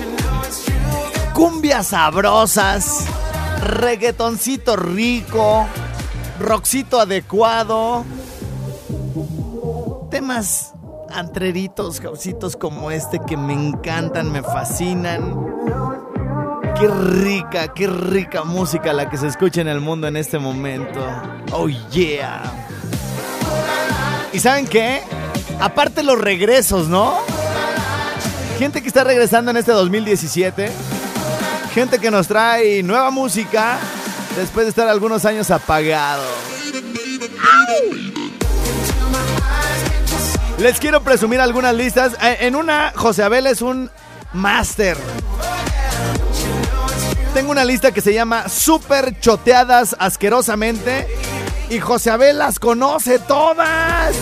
Cumbias 1.34 1.88
sabrosas, 1.88 3.04
reggaetoncito 3.62 4.76
rico, 4.76 5.66
rockcito 6.40 6.98
adecuado, 6.98 8.06
temas 10.10 10.72
antreritos, 11.10 12.00
causitos 12.00 12.56
como 12.56 12.90
este 12.90 13.20
que 13.26 13.36
me 13.36 13.52
encantan, 13.52 14.32
me 14.32 14.42
fascinan. 14.42 15.81
Qué 16.78 16.88
rica, 16.88 17.68
qué 17.74 17.86
rica 17.86 18.42
música 18.44 18.92
la 18.92 19.08
que 19.08 19.16
se 19.16 19.28
escucha 19.28 19.60
en 19.60 19.68
el 19.68 19.80
mundo 19.80 20.06
en 20.08 20.16
este 20.16 20.38
momento. 20.38 21.00
Oh 21.52 21.68
yeah. 21.68 22.42
¿Y 24.32 24.38
saben 24.40 24.66
qué? 24.66 25.02
Aparte 25.60 26.02
los 26.02 26.20
regresos, 26.20 26.88
¿no? 26.88 27.14
Gente 28.58 28.82
que 28.82 28.88
está 28.88 29.04
regresando 29.04 29.50
en 29.50 29.58
este 29.58 29.70
2017. 29.72 30.70
Gente 31.74 31.98
que 31.98 32.10
nos 32.10 32.26
trae 32.26 32.82
nueva 32.82 33.10
música 33.10 33.78
después 34.36 34.66
de 34.66 34.70
estar 34.70 34.88
algunos 34.88 35.24
años 35.24 35.50
apagado. 35.50 36.24
Les 40.58 40.78
quiero 40.78 41.02
presumir 41.02 41.40
algunas 41.40 41.74
listas. 41.74 42.14
Eh, 42.22 42.38
En 42.40 42.56
una, 42.56 42.92
José 42.94 43.22
Abel 43.22 43.46
es 43.46 43.62
un 43.62 43.90
máster. 44.32 44.96
Tengo 47.34 47.50
una 47.50 47.64
lista 47.64 47.92
que 47.92 48.02
se 48.02 48.12
llama 48.12 48.48
Super 48.48 49.18
Choteadas 49.18 49.96
Asquerosamente. 49.98 51.06
Y 51.70 51.78
José 51.80 52.10
Abel 52.10 52.38
las 52.38 52.58
conoce 52.58 53.18
todas. 53.18 54.14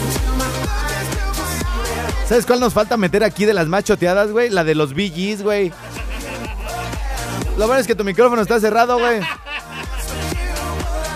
¿Sabes 2.28 2.46
cuál 2.46 2.60
nos 2.60 2.72
falta 2.72 2.96
meter 2.96 3.24
aquí 3.24 3.44
de 3.44 3.52
las 3.52 3.66
más 3.66 3.82
choteadas, 3.82 4.30
güey? 4.30 4.50
La 4.50 4.62
de 4.62 4.76
los 4.76 4.94
BGs, 4.94 5.42
güey. 5.42 5.72
Lo 7.58 7.66
bueno 7.66 7.80
es 7.80 7.88
que 7.88 7.96
tu 7.96 8.04
micrófono 8.04 8.42
está 8.42 8.60
cerrado, 8.60 8.98
güey. 9.00 9.20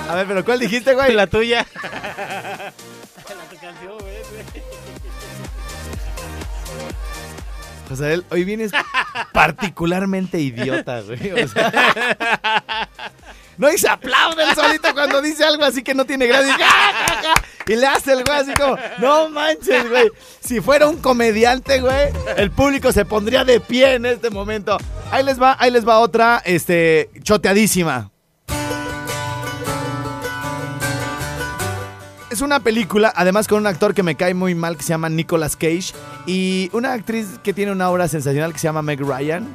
A 0.09 0.15
ver, 0.17 0.27
pero 0.27 0.45
¿cuál 0.45 0.59
dijiste, 0.59 0.95
güey? 0.95 1.15
La 1.15 1.29
tuya. 1.29 1.65
José 7.89 8.23
hoy 8.31 8.45
vienes 8.45 8.73
particularmente 9.33 10.41
idiota, 10.41 11.01
güey. 11.03 11.33
O 11.33 11.49
sea, 11.49 12.89
no, 13.59 13.73
y 13.73 13.79
se 13.79 13.89
aplaude 13.89 14.43
el 14.43 14.55
solito 14.55 14.93
cuando 14.95 15.23
dice 15.23 15.45
algo 15.45 15.65
así 15.65 15.83
que 15.83 15.95
no 15.95 16.05
tiene 16.05 16.27
gracia. 16.27 16.57
Y 17.67 17.77
le 17.77 17.87
hace 17.87 18.13
el 18.13 18.25
güey 18.25 18.39
así 18.39 18.53
como, 18.55 18.77
no 18.99 19.29
manches, 19.31 19.89
güey. 19.89 20.11
Si 20.41 20.61
fuera 20.61 20.89
un 20.89 20.99
comediante, 20.99 21.81
güey, 21.81 22.13
el 22.37 22.51
público 22.51 22.93
se 22.93 23.05
pondría 23.05 23.45
de 23.45 23.61
pie 23.61 23.95
en 23.95 24.07
este 24.07 24.31
momento. 24.31 24.77
Ahí 25.11 25.25
les 25.25 25.41
va, 25.41 25.57
ahí 25.59 25.71
les 25.71 25.87
va 25.87 25.99
otra, 25.99 26.43
este, 26.45 27.11
choteadísima. 27.23 28.11
Es 32.35 32.41
una 32.41 32.59
película, 32.59 33.13
además 33.15 33.47
con 33.47 33.61
un 33.61 33.69
actor 33.69 33.95
que 33.95 34.03
me 34.03 34.17
cae 34.17 34.35
muy 34.35 34.57
mal 34.57 34.77
que 34.77 34.83
se 34.83 34.89
llama 34.89 35.09
Nicolas 35.09 35.55
Cage 35.55 35.93
y 36.27 36.69
una 36.73 36.93
actriz 36.93 37.39
que 37.45 37.53
tiene 37.53 37.71
una 37.71 37.89
obra 37.91 38.09
sensacional 38.09 38.53
que 38.53 38.59
se 38.59 38.67
llama 38.67 38.83
Meg 38.83 38.99
Ryan. 39.01 39.47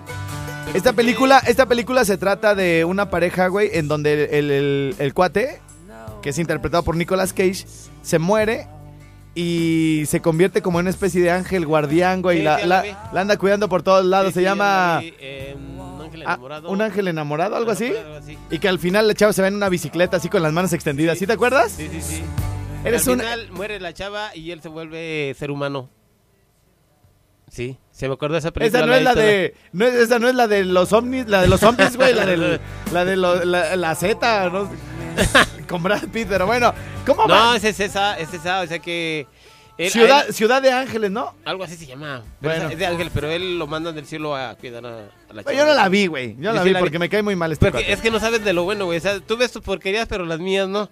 Esta 0.74 0.94
película, 0.94 1.40
esta 1.46 1.66
película 1.66 2.06
se 2.06 2.18
trata 2.18 2.56
de 2.56 2.86
una 2.86 3.10
pareja, 3.10 3.48
güey, 3.48 3.70
en 3.74 3.90
donde 3.90 4.30
el, 4.40 4.50
el- 4.50 4.96
el 4.98 5.14
cuate, 5.14 5.60
que 6.22 6.30
es 6.30 6.40
interpretado 6.40 6.84
por 6.84 6.96
Nicolas 6.96 7.34
Cage, 7.34 7.66
se 8.02 8.18
muere 8.18 8.68
y 9.36 10.04
se 10.08 10.22
convierte 10.22 10.62
como 10.62 10.80
en 10.80 10.86
una 10.86 10.92
especie 10.92 11.22
de 11.22 11.32
ángel 11.32 11.66
guardián, 11.66 12.22
güey. 12.22 12.38
Sí, 12.38 12.44
la, 12.46 12.60
sí, 12.60 12.62
la- 12.66 12.76
la 12.78 12.82
vi. 12.84 12.90
la 13.12 13.20
anda 13.20 13.36
cuidando 13.36 13.68
por 13.68 13.84
todos 13.84 14.06
lados. 14.06 14.30
Sí, 14.30 14.36
se 14.36 14.44
llama 14.44 15.00
vi, 15.02 15.14
eh, 15.20 15.54
un 15.58 16.02
ángel 16.02 16.22
ah, 16.26 16.34
enamorado. 16.36 16.70
un 16.70 16.82
ángel 16.82 17.08
enamorado, 17.10 17.58
algo 17.58 17.72
así. 17.72 17.88
Algo 17.88 18.16
así. 18.16 18.38
Y 18.50 18.60
que 18.60 18.70
al 18.70 18.80
final 18.80 19.06
la 19.06 19.14
chava 19.16 19.34
se 19.34 19.42
ve 19.42 19.50
en 19.50 19.56
una 19.56 19.68
bicicleta 19.68 20.16
así 20.16 20.30
con 20.30 20.42
las 20.42 20.54
manos 20.54 20.72
extendidas. 20.72 21.18
¿Sí 21.18 21.28
te 21.28 21.34
acuerdas? 21.34 21.74
Sí, 21.76 21.90
sí, 21.92 22.02
sí. 22.02 22.24
Eres 22.86 23.08
Al 23.08 23.14
final 23.20 23.52
muere 23.52 23.80
la 23.80 23.94
chava 23.94 24.36
y 24.36 24.52
él 24.52 24.62
se 24.62 24.70
vuelve 24.70 25.36
ser 25.38 25.52
humano. 25.52 25.90
Sí, 27.52 27.78
se 27.92 28.08
me 28.08 28.14
acuerdo 28.14 28.34
de 28.34 28.40
esa 28.40 28.52
película. 28.52 28.80
Esa 28.80 28.88
no 28.88 28.94
es 28.94 29.04
la 29.04 29.16
de. 29.16 29.56
No 29.74 29.86
es, 29.86 29.94
esa 29.96 30.20
no 30.20 30.30
es 30.30 30.36
la 30.36 30.48
de 30.48 30.64
los 30.66 30.94
ovnis, 30.94 31.28
la 31.28 31.42
de 31.42 31.48
los 31.48 31.60
zombies, 31.60 31.98
güey. 31.98 32.14
La, 32.14 32.26
del, 32.26 32.60
la 32.94 33.06
de 33.06 33.16
lo- 33.16 33.44
la, 33.44 33.76
la 33.76 33.96
Z, 33.96 34.50
¿no? 34.52 34.70
Con 35.68 35.82
Brad 35.84 36.08
Pitt, 36.10 36.28
pero 36.30 36.46
bueno. 36.46 36.74
¿Cómo 37.06 37.26
No, 37.26 37.34
va? 37.34 37.56
esa 37.58 37.70
es 37.70 37.80
esa, 37.80 38.20
es 38.20 38.32
esa, 38.34 38.62
o 38.62 38.68
sea 38.68 38.78
que... 38.80 39.26
él- 39.80 39.90
Ciudad, 39.90 40.26
él- 40.28 40.34
Ciudad 40.34 40.62
de 40.62 40.72
Ángeles, 40.72 41.10
¿no? 41.10 41.34
algo 41.44 41.64
así 41.64 41.76
se 41.76 41.88
llama. 41.88 42.22
Pero 42.40 42.54
Bueno. 42.54 42.70
Es 42.70 42.78
de 42.78 42.86
ángel, 42.86 43.10
pero 43.14 43.30
él 43.32 43.58
lo 43.58 43.66
mandan 43.66 43.96
del 43.96 44.06
cielo 44.06 44.36
a 44.36 44.56
cuidar 44.56 44.86
a, 44.86 44.90
a 45.30 45.34
la 45.34 45.44
chava. 45.44 45.56
Yo 45.56 45.66
no 45.66 45.74
la 45.74 45.90
vi, 45.90 46.06
güey. 46.06 46.36
Yo 46.36 46.44
Yo 46.44 46.54
la 46.54 46.62
sí 46.62 46.68
vi 46.70 46.74
la 46.74 46.80
vi. 46.80 46.84
porque 46.84 47.00
me 47.00 47.10
cae 47.10 47.24
muy 47.24 47.36
mal 47.36 47.52
este 47.52 47.72
Porque 47.72 47.92
es 47.92 48.00
que 48.00 48.12
no 48.12 48.20
sabes 48.20 48.44
de 48.46 48.54
lo 48.54 48.64
bueno, 48.64 48.86
güey. 48.86 49.00
O 49.00 49.02
sea, 49.02 49.20
tú 49.20 49.38
ves 49.38 49.52
tus 49.52 49.64
porquerías, 49.64 50.08
pero 50.08 50.24
las 50.26 50.40
mías 50.40 50.68
no. 50.70 50.88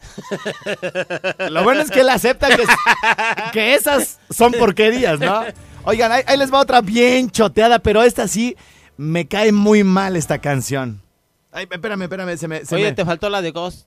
Lo 1.50 1.62
bueno 1.64 1.80
es 1.82 1.90
que 1.90 2.00
él 2.00 2.08
acepta 2.08 2.48
que, 2.48 2.64
que 3.52 3.74
esas 3.74 4.18
son 4.30 4.52
porquerías, 4.52 5.18
¿no? 5.20 5.42
Oigan, 5.84 6.12
ahí, 6.12 6.22
ahí 6.26 6.36
les 6.36 6.52
va 6.52 6.58
otra 6.60 6.80
bien 6.80 7.30
choteada, 7.30 7.78
pero 7.78 8.02
esta 8.02 8.28
sí 8.28 8.56
me 8.96 9.26
cae 9.26 9.52
muy 9.52 9.82
mal 9.84 10.16
esta 10.16 10.38
canción. 10.38 11.02
Ay, 11.52 11.66
espérame, 11.70 12.02
espérame, 12.02 12.36
se 12.36 12.48
me... 12.48 12.64
se 12.64 12.74
Oye, 12.74 12.84
me- 12.84 12.92
te 12.92 13.04
faltó 13.04 13.28
la 13.30 13.42
de 13.42 13.50
Ghost. 13.50 13.86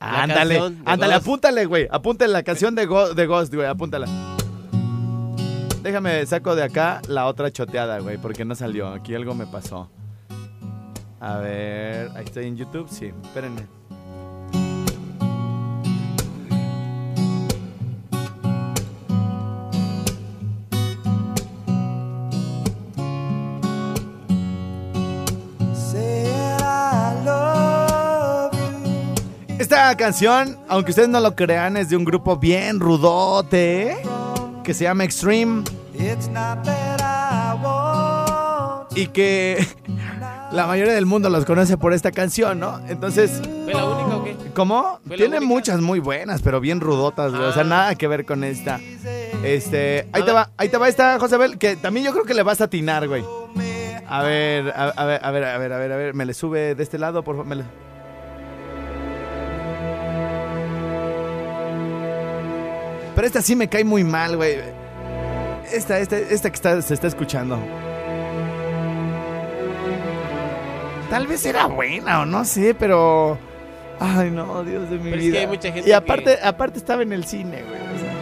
la 0.00 0.22
Ándale, 0.22 0.58
ándale, 0.84 1.14
Ghost. 1.14 1.26
apúntale, 1.26 1.64
güey. 1.66 1.86
Apúntale 1.90 2.32
la 2.32 2.42
canción 2.42 2.74
de, 2.74 2.86
Go- 2.86 3.14
de 3.14 3.26
Ghost, 3.26 3.54
güey, 3.54 3.66
apúntala. 3.68 4.06
Déjame, 5.82 6.24
saco 6.26 6.54
de 6.54 6.62
acá 6.62 7.02
la 7.08 7.26
otra 7.26 7.50
choteada, 7.50 7.98
güey, 7.98 8.16
porque 8.16 8.44
no 8.44 8.54
salió. 8.54 8.88
Aquí 8.88 9.14
algo 9.14 9.34
me 9.34 9.46
pasó. 9.46 9.90
A 11.20 11.36
ver, 11.38 12.10
ahí 12.16 12.24
estoy 12.24 12.46
en 12.46 12.56
YouTube, 12.56 12.88
sí, 12.90 13.12
espérenme. 13.24 13.62
Esta 29.62 29.96
canción, 29.96 30.58
aunque 30.68 30.90
ustedes 30.90 31.08
no 31.08 31.20
lo 31.20 31.36
crean, 31.36 31.76
es 31.76 31.88
de 31.88 31.96
un 31.96 32.04
grupo 32.04 32.36
bien 32.36 32.80
rudote 32.80 33.96
que 34.64 34.74
se 34.74 34.82
llama 34.82 35.04
Extreme 35.04 35.62
y 38.96 39.06
que 39.06 39.64
la 40.52 40.66
mayoría 40.66 40.94
del 40.94 41.06
mundo 41.06 41.30
los 41.30 41.44
conoce 41.44 41.76
por 41.78 41.92
esta 41.92 42.10
canción, 42.10 42.58
¿no? 42.58 42.80
Entonces, 42.88 43.40
¿Fue 43.64 43.72
la 43.72 43.84
única 43.84 44.16
o 44.16 44.24
qué? 44.24 44.36
¿cómo? 44.52 44.98
¿Fue 45.06 45.16
la 45.16 45.22
Tiene 45.22 45.36
única? 45.38 45.54
muchas 45.54 45.80
muy 45.80 46.00
buenas, 46.00 46.42
pero 46.42 46.58
bien 46.60 46.80
rudotas, 46.80 47.30
güey. 47.30 47.44
O 47.44 47.52
sea, 47.52 47.62
Ah. 47.62 47.66
nada 47.66 47.94
que 47.94 48.08
ver 48.08 48.26
con 48.26 48.42
esta. 48.42 48.80
Este, 49.44 50.08
ahí 50.12 50.24
te 50.24 50.32
va, 50.32 50.50
ahí 50.56 50.70
te 50.70 50.76
va 50.76 50.88
esta, 50.88 51.20
Josabel, 51.20 51.56
que 51.56 51.76
también 51.76 52.04
yo 52.06 52.12
creo 52.12 52.24
que 52.24 52.34
le 52.34 52.42
vas 52.42 52.60
a 52.60 52.64
atinar, 52.64 53.06
güey. 53.06 53.24
A 54.08 54.22
ver, 54.24 54.70
a, 54.76 54.88
a 54.88 55.04
ver, 55.06 55.20
a 55.24 55.30
ver, 55.30 55.44
a 55.44 55.58
ver, 55.58 55.72
a 55.72 55.78
ver, 55.78 55.92
a 55.92 55.96
ver, 55.96 56.14
me 56.14 56.24
le 56.26 56.34
sube 56.34 56.74
de 56.74 56.82
este 56.82 56.98
lado, 56.98 57.22
por 57.22 57.36
favor. 57.36 57.46
me 57.46 57.54
le- 57.54 57.91
Pero 63.14 63.26
esta 63.26 63.42
sí 63.42 63.54
me 63.56 63.68
cae 63.68 63.84
muy 63.84 64.04
mal, 64.04 64.36
güey. 64.36 64.58
Esta, 65.72 65.98
esta, 65.98 66.16
esta 66.18 66.50
que 66.50 66.54
está, 66.56 66.80
se 66.82 66.94
está 66.94 67.06
escuchando. 67.06 67.58
Tal 71.10 71.26
vez 71.26 71.44
era 71.44 71.66
buena 71.66 72.20
o 72.22 72.24
no 72.26 72.44
sé, 72.44 72.74
pero. 72.74 73.36
Ay, 74.00 74.30
no, 74.30 74.64
Dios 74.64 74.88
de 74.90 74.96
mi 74.98 75.10
Pero 75.10 75.16
es 75.16 75.22
vida. 75.22 75.32
que 75.34 75.38
hay 75.40 75.46
mucha 75.46 75.72
gente 75.72 75.88
y 75.88 75.92
aparte, 75.92 76.36
que- 76.40 76.44
aparte 76.46 76.78
estaba 76.78 77.02
en 77.02 77.12
el 77.12 77.24
cine, 77.24 77.62
güey. 77.62 77.80
o 77.80 77.98
sea, 78.00 78.12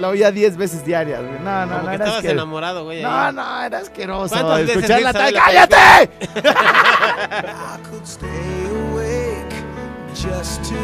la 0.00 0.08
oía 0.08 0.30
10 0.32 0.56
veces 0.56 0.84
diarias, 0.84 1.20
güey. 1.20 1.38
No, 1.44 1.66
no, 1.66 1.72
Como 1.72 1.82
no, 1.82 1.88
que 1.90 1.94
era 1.94 2.04
estabas 2.06 2.24
asquer- 2.24 2.30
enamorado, 2.30 2.84
güey. 2.84 3.02
No, 3.02 3.10
ahí. 3.10 3.34
no, 3.34 3.62
era 3.62 3.78
asqueroso. 3.78 4.34
¿Cuántas 4.34 4.58
veces 4.60 4.76
Escuchar 4.76 5.02
la 5.02 5.12
viste 5.12 5.24
tal- 5.24 5.34
la 5.34 5.44
¡Cállate! 5.44 6.10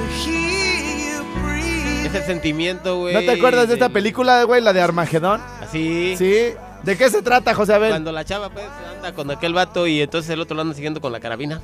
Ese 2.19 2.27
sentimiento, 2.27 2.99
güey. 3.01 3.15
¿No 3.15 3.21
te 3.21 3.33
acuerdas 3.33 3.69
de 3.69 3.75
esta 3.75 3.89
película, 3.89 4.43
güey, 4.45 4.61
la 4.63 4.73
de 4.73 4.81
Armagedón? 4.81 5.41
Así. 5.61 6.15
Sí. 6.17 6.53
¿De 6.83 6.97
qué 6.97 7.11
se 7.11 7.23
trata, 7.23 7.55
José 7.55 7.75
Abel? 7.75 7.91
Cuando 7.91 8.13
la 8.13 8.25
chava, 8.25 8.49
pues, 8.51 8.65
anda 8.97 9.13
con 9.13 9.31
aquel 9.31 9.53
vato 9.55 9.87
y 9.87 10.01
entonces 10.03 10.31
el 10.31 10.41
otro 10.41 10.55
lo 10.55 10.63
anda 10.63 10.75
siguiendo 10.75 11.01
con 11.01 11.13
la 11.13 11.21
carabina. 11.21 11.61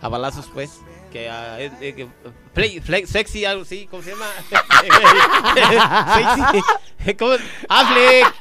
A 0.00 0.08
balazos, 0.08 0.48
pues. 0.52 0.70
Que, 1.12 1.28
ah, 1.30 1.56
eh, 1.58 1.70
que- 1.80 2.06
play, 2.54 2.80
play- 2.80 3.06
sexy, 3.06 3.44
algo 3.44 3.62
así, 3.62 3.86
¿cómo 3.90 4.02
se 4.02 4.10
llama? 4.10 4.26
sexy. 6.14 7.14
¿Cómo? 7.18 7.32
Affleck. 7.68 8.34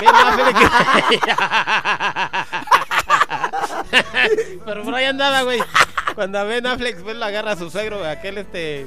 Ben 0.00 0.14
Affleck. 0.14 0.56
Pero 4.64 4.82
por 4.82 4.94
ahí 4.94 5.04
andaba, 5.04 5.42
güey. 5.42 5.60
Cuando 6.14 6.38
a 6.38 6.44
Ben 6.44 6.66
Affleck, 6.66 7.02
pues, 7.02 7.16
la 7.16 7.26
agarra 7.26 7.52
a 7.52 7.56
su 7.56 7.70
suegro, 7.70 8.04
aquel, 8.04 8.38
este... 8.38 8.86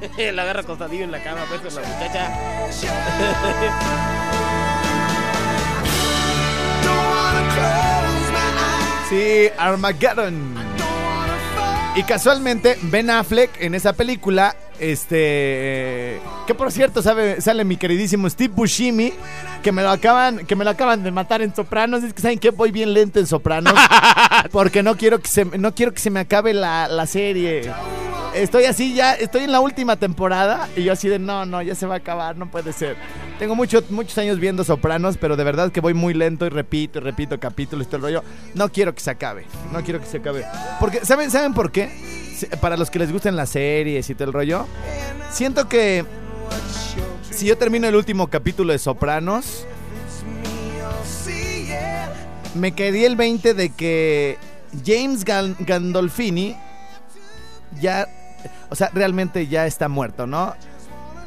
la 0.32 0.42
agarra 0.42 0.60
acostadillo 0.60 1.04
en 1.04 1.12
la 1.12 1.22
cama, 1.22 1.44
pues, 1.48 1.60
con 1.60 1.82
la 1.82 1.88
muchacha. 1.88 2.30
Sí, 9.08 9.48
Armageddon. 9.56 10.54
Y 11.96 12.02
casualmente, 12.02 12.76
Ben 12.82 13.08
Affleck 13.08 13.50
en 13.58 13.74
esa 13.74 13.94
película 13.94 14.54
Este. 14.78 16.20
Que 16.46 16.54
por 16.54 16.70
cierto, 16.70 17.02
sabe, 17.02 17.40
sale 17.40 17.64
mi 17.64 17.76
queridísimo 17.76 18.28
Steve 18.30 18.52
Buscemi. 18.54 19.12
Que 19.62 19.72
me 19.72 19.82
lo 19.82 19.90
acaban, 19.90 20.46
que 20.46 20.54
me 20.54 20.64
lo 20.64 20.70
acaban 20.70 21.02
de 21.02 21.10
matar 21.10 21.42
en 21.42 21.54
Sopranos. 21.54 22.04
Es 22.04 22.14
que 22.14 22.22
saben 22.22 22.38
que 22.38 22.50
voy 22.50 22.70
bien 22.70 22.94
lento 22.94 23.18
en 23.18 23.26
Sopranos. 23.26 23.74
porque 24.52 24.82
no 24.82 24.96
quiero 24.96 25.20
que 25.20 25.28
se, 25.28 25.44
no 25.44 25.74
quiero 25.74 25.92
que 25.92 26.00
se 26.00 26.10
me 26.10 26.20
acabe 26.20 26.54
la, 26.54 26.88
la 26.88 27.06
serie. 27.06 27.70
Estoy 28.34 28.64
así 28.64 28.94
ya, 28.94 29.14
estoy 29.14 29.44
en 29.44 29.52
la 29.52 29.60
última 29.60 29.96
temporada 29.96 30.68
y 30.76 30.84
yo 30.84 30.92
así 30.92 31.08
de 31.08 31.18
no, 31.18 31.46
no, 31.46 31.62
ya 31.62 31.74
se 31.74 31.86
va 31.86 31.94
a 31.94 31.98
acabar, 31.98 32.36
no 32.36 32.50
puede 32.50 32.72
ser. 32.72 32.96
Tengo 33.38 33.54
mucho, 33.54 33.82
muchos 33.90 34.16
años 34.18 34.38
viendo 34.38 34.64
Sopranos, 34.64 35.16
pero 35.16 35.36
de 35.36 35.44
verdad 35.44 35.72
que 35.72 35.80
voy 35.80 35.94
muy 35.94 36.14
lento 36.14 36.46
y 36.46 36.50
repito 36.50 36.98
y 36.98 37.02
repito 37.02 37.40
capítulos 37.40 37.86
y 37.86 37.88
todo 37.88 37.96
el 37.96 38.02
rollo. 38.02 38.24
No 38.54 38.70
quiero 38.70 38.94
que 38.94 39.00
se 39.00 39.10
acabe, 39.10 39.46
no 39.72 39.82
quiero 39.82 40.00
que 40.00 40.06
se 40.06 40.18
acabe. 40.18 40.44
Porque, 40.78 41.04
¿saben, 41.04 41.30
¿saben 41.30 41.54
por 41.54 41.72
qué? 41.72 42.27
Para 42.60 42.76
los 42.76 42.90
que 42.90 42.98
les 42.98 43.12
gusten 43.12 43.36
las 43.36 43.50
series 43.50 44.08
y 44.10 44.14
todo 44.14 44.24
el 44.28 44.32
rollo, 44.32 44.66
siento 45.30 45.68
que 45.68 46.04
si 47.30 47.46
yo 47.46 47.56
termino 47.58 47.86
el 47.88 47.94
último 47.96 48.28
capítulo 48.28 48.72
de 48.72 48.78
Sopranos, 48.78 49.64
me 52.54 52.72
quedé 52.72 53.06
el 53.06 53.16
20 53.16 53.54
de 53.54 53.70
que 53.70 54.38
James 54.84 55.24
Gan- 55.24 55.56
Gandolfini 55.60 56.56
ya, 57.80 58.08
o 58.70 58.74
sea, 58.74 58.90
realmente 58.92 59.46
ya 59.46 59.66
está 59.66 59.88
muerto, 59.88 60.26
¿no? 60.26 60.54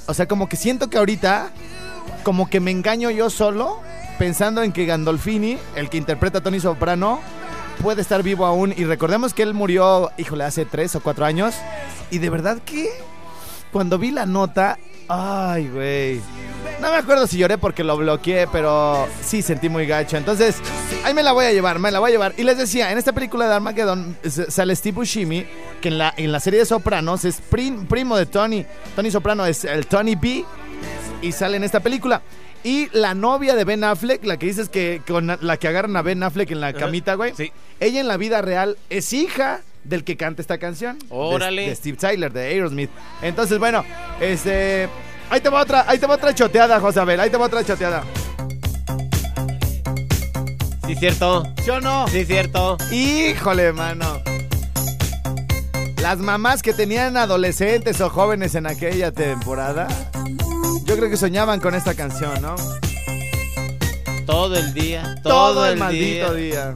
O 0.08 0.14
sea, 0.14 0.28
como 0.28 0.50
que 0.50 0.58
siento 0.58 0.90
que 0.90 0.98
ahorita, 0.98 1.52
como 2.24 2.50
que 2.50 2.60
me 2.60 2.72
engaño 2.72 3.10
yo 3.12 3.30
solo, 3.30 3.80
pensando 4.20 4.64
en 4.64 4.72
que 4.74 4.86
Gandolfini, 4.86 5.58
el 5.76 5.90
que 5.90 5.98
interpreta 5.98 6.40
a 6.40 6.42
Tony 6.42 6.60
Soprano, 6.60 7.22
puede 7.82 8.02
estar 8.02 8.24
vivo 8.24 8.46
aún. 8.46 8.74
Y 8.76 8.84
recordemos 8.86 9.34
que 9.34 9.44
él 9.44 9.54
murió, 9.54 10.12
híjole, 10.18 10.44
hace 10.44 10.66
tres 10.66 10.96
o 10.96 11.02
cuatro 11.02 11.26
años. 11.26 11.56
Y 12.10 12.20
de 12.20 12.30
verdad 12.30 12.60
que 12.66 12.90
cuando 13.72 13.98
vi 13.98 14.12
la 14.12 14.26
nota, 14.26 14.78
ay, 15.08 15.68
güey. 15.70 16.22
No 16.80 16.90
me 16.92 16.98
acuerdo 16.98 17.28
si 17.28 17.38
lloré 17.38 17.58
porque 17.58 17.84
lo 17.84 17.96
bloqueé, 17.96 18.48
pero 18.52 19.08
sí 19.24 19.42
sentí 19.42 19.70
muy 19.70 19.86
gacho. 19.86 20.18
Entonces, 20.18 20.56
ahí 21.04 21.14
me 21.14 21.22
la 21.22 21.32
voy 21.32 21.46
a 21.46 21.52
llevar, 21.52 21.78
me 21.80 21.92
la 21.92 22.00
voy 22.00 22.10
a 22.10 22.12
llevar. 22.12 22.34
Y 22.38 22.44
les 22.44 22.58
decía, 22.58 22.92
en 22.92 22.98
esta 22.98 23.14
película 23.14 23.48
de 23.48 23.54
Armageddon 23.54 24.18
sale 24.50 24.76
Steve 24.76 24.96
Buscemi, 24.96 25.46
que 25.80 25.90
en 25.90 25.98
la, 26.00 26.14
en 26.18 26.32
la 26.32 26.40
serie 26.40 26.60
de 26.60 26.66
Sopranos 26.66 27.24
es 27.26 27.40
prim- 27.40 27.86
primo 27.86 28.18
de 28.18 28.26
Tony. 28.26 28.66
Tony 28.96 29.12
Soprano 29.12 29.46
es 29.46 29.64
el 29.64 29.86
Tony 29.86 30.16
B 30.16 30.44
y 31.22 31.32
sale 31.32 31.58
en 31.58 31.64
esta 31.64 31.80
película. 31.82 32.22
Y 32.64 32.90
la 32.96 33.16
novia 33.16 33.56
de 33.56 33.64
Ben 33.64 33.84
Affleck, 33.84 34.24
la 34.24 34.38
que 34.38 34.46
dices 34.46 34.70
que 34.70 35.02
con 35.08 35.36
la 35.40 35.58
que 35.58 35.68
agarran 35.68 35.96
a 35.98 36.02
Ben 36.04 36.22
Affleck 36.22 36.52
en 36.52 36.62
la 36.62 36.74
camita, 36.74 37.16
güey. 37.16 37.34
Sí. 37.36 37.52
Ella 37.80 38.02
en 38.02 38.08
la 38.08 38.18
vida 38.18 38.42
real 38.42 38.78
es 38.90 39.14
hija 39.14 39.62
del 39.84 40.04
que 40.04 40.16
canta 40.18 40.42
esta 40.44 40.60
canción. 40.60 41.00
de- 41.00 41.06
Órale. 41.10 41.68
De, 41.70 41.76
Steve 41.76 41.98
Tyler, 41.98 42.32
de 42.32 42.42
Aerosmith. 42.42 42.92
Entonces, 43.24 43.58
bueno, 43.58 43.84
este. 44.20 44.88
Ahí 45.32 45.40
te 45.42 45.50
va 45.50 45.62
otra, 45.62 45.86
ahí 45.88 45.98
te 45.98 46.06
va 46.06 46.16
otra 46.16 46.36
choteada, 46.36 46.80
José 46.80 47.00
Abel. 47.00 47.20
Ahí 47.20 47.30
te 47.30 47.38
va 47.38 47.46
otra 47.46 47.64
choteada. 47.64 48.04
Sí, 50.86 50.96
cierto. 50.96 51.44
¿Sí 51.64 51.70
o 51.70 51.80
no? 51.80 52.08
Sí, 52.10 52.26
cierto. 52.26 52.78
Híjole, 52.92 53.72
mano. 53.72 54.22
Las 56.02 56.18
mamás 56.18 56.62
que 56.62 56.74
tenían 56.74 57.16
adolescentes 57.16 58.02
o 58.02 58.10
jóvenes 58.10 58.56
en 58.56 58.66
aquella 58.68 59.12
temporada, 59.12 59.88
yo 60.86 60.96
creo 60.98 61.10
que 61.10 61.18
soñaban 61.18 61.60
con 61.60 61.76
esta 61.76 61.94
canción, 61.94 62.42
¿no? 62.42 62.56
Todo 64.26 64.56
el 64.56 64.74
día. 64.74 65.16
Todo, 65.24 65.54
Todo, 65.54 65.66
el, 65.66 65.74
el 65.74 65.80
maldito 65.80 66.34
día. 66.34 66.72
día. 66.72 66.74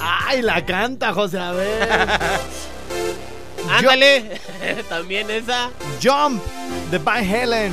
Ay, 0.00 0.42
la 0.42 0.64
canta, 0.64 1.12
José 1.12 1.38
Abel. 1.38 1.88
Ándale. 3.70 4.40
También 4.88 5.30
esa. 5.30 5.70
Jump 6.02 6.42
de 6.90 6.98
Van 6.98 7.24
Helen. 7.24 7.72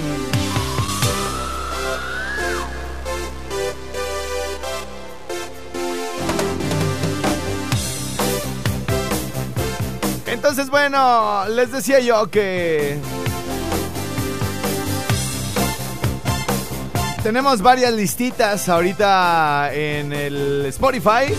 Entonces, 10.38 10.69
bueno, 10.69 11.45
les 11.50 11.71
decía 11.71 12.00
yo 12.00 12.30
que 12.30 13.00
tenemos 17.23 17.63
varias 17.63 17.91
listitas 17.91 18.69
ahorita 18.69 19.71
en 19.73 20.13
el 20.13 20.65
Spotify, 20.67 21.34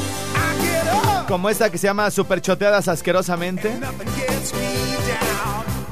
como 1.29 1.49
esta 1.49 1.71
que 1.71 1.79
se 1.79 1.87
llama 1.87 2.11
Superchoteadas 2.11 2.89
asquerosamente. 2.89 3.73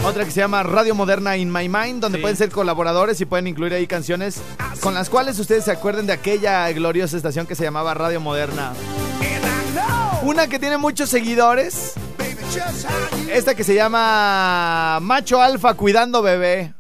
Otra 0.05 0.25
que 0.25 0.31
se 0.33 0.41
llama 0.41 0.65
Radio 0.65 0.97
Moderna 0.97 1.37
in 1.37 1.51
My 1.53 1.69
Mind, 1.69 2.01
donde 2.01 2.19
Sí. 2.19 2.23
pueden 2.23 2.37
ser 2.37 2.51
colaboradores 2.51 3.21
y 3.21 3.25
pueden 3.25 3.47
incluir 3.47 3.73
ahí 3.73 3.87
canciones 3.87 4.39
con 4.81 4.95
las 4.95 5.09
cuales 5.09 5.39
ustedes 5.39 5.65
se 5.65 5.71
acuerden 5.71 6.07
de 6.09 6.13
aquella 6.13 6.71
gloriosa 6.73 7.17
estación 7.17 7.47
que 7.47 7.55
se 7.55 7.63
llamaba 7.63 7.95
Radio 7.95 8.21
Moderna. 8.21 8.73
Una 10.23 10.49
que 10.49 10.59
tiene 10.59 10.77
muchos 10.77 11.09
seguidores. 11.09 11.93
Esta 13.31 13.55
que 13.55 13.65
se 13.65 13.75
llama 13.75 14.99
Macho 15.03 15.41
Alfa 15.41 15.75
Cuidando 15.75 16.23
Bebé. 16.23 16.73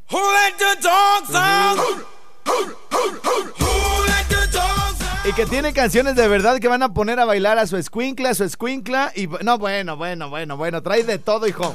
Y 5.24 5.32
que 5.32 5.46
tiene 5.46 5.72
canciones 5.72 6.14
de 6.14 6.28
verdad 6.28 6.58
que 6.58 6.68
van 6.68 6.82
a 6.82 6.94
poner 6.94 7.18
a 7.18 7.24
bailar 7.24 7.58
a 7.58 7.66
su 7.66 7.76
escuincla, 7.76 8.30
a 8.30 8.34
su 8.34 8.44
escuincla. 8.44 9.12
Y 9.14 9.28
no, 9.42 9.58
bueno, 9.58 9.96
bueno, 9.96 10.30
bueno, 10.30 10.56
bueno. 10.56 10.82
Trae 10.82 11.02
de 11.02 11.18
todo, 11.18 11.46
hijo. 11.46 11.74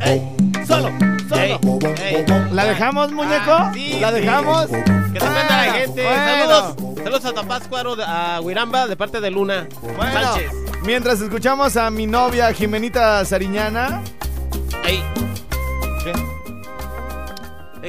Ey, 0.00 0.22
solo, 0.66 0.92
solo. 0.98 1.13
Ey, 1.44 1.58
ey. 2.02 2.24
¿La 2.52 2.64
dejamos, 2.64 3.12
muñeco? 3.12 3.52
Ah, 3.52 3.70
sí, 3.74 3.98
¿La 4.00 4.08
sí. 4.08 4.14
dejamos? 4.20 4.66
Que 4.66 4.76
dependa 4.78 5.44
la 5.66 5.72
gente. 5.72 6.02
Bueno. 6.02 6.24
Saludos. 6.24 6.76
Saludos 7.04 7.24
a 7.26 7.32
Tapáscuaro, 7.34 7.96
a 8.02 8.40
Huiramba, 8.40 8.86
de 8.86 8.96
parte 8.96 9.20
de 9.20 9.30
Luna. 9.30 9.68
Bueno, 9.82 10.20
Sánchez. 10.34 10.50
mientras 10.84 11.20
escuchamos 11.20 11.76
a 11.76 11.90
mi 11.90 12.06
novia 12.06 12.52
Jimenita 12.54 13.24
Sariñana. 13.26 14.02
Ey, 14.84 15.02
¿Qué? 16.02 16.12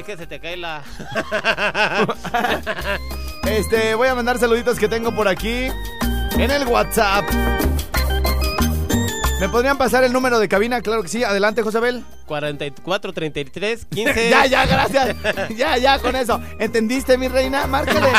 es 0.00 0.04
que 0.04 0.16
se 0.18 0.26
te 0.26 0.38
cae 0.40 0.56
la. 0.58 0.82
Este, 3.46 3.94
voy 3.94 4.08
a 4.08 4.14
mandar 4.16 4.38
saluditos 4.40 4.76
que 4.76 4.88
tengo 4.88 5.14
por 5.14 5.28
aquí 5.28 5.68
en 6.36 6.50
el 6.50 6.66
WhatsApp. 6.66 7.24
¿Me 9.40 9.48
podrían 9.50 9.76
pasar 9.76 10.02
el 10.02 10.12
número 10.12 10.38
de 10.38 10.48
cabina? 10.48 10.80
Claro 10.80 11.02
que 11.02 11.08
sí. 11.08 11.22
Adelante, 11.22 11.62
Josabel. 11.62 12.04
44, 12.26 13.12
33, 13.12 13.86
15. 13.86 14.30
ya, 14.30 14.46
ya, 14.46 14.64
gracias. 14.66 15.16
ya, 15.56 15.76
ya, 15.76 15.98
con 15.98 16.16
eso. 16.16 16.40
¿Entendiste, 16.58 17.18
mi 17.18 17.28
reina? 17.28 17.66
Márcale. 17.66 18.08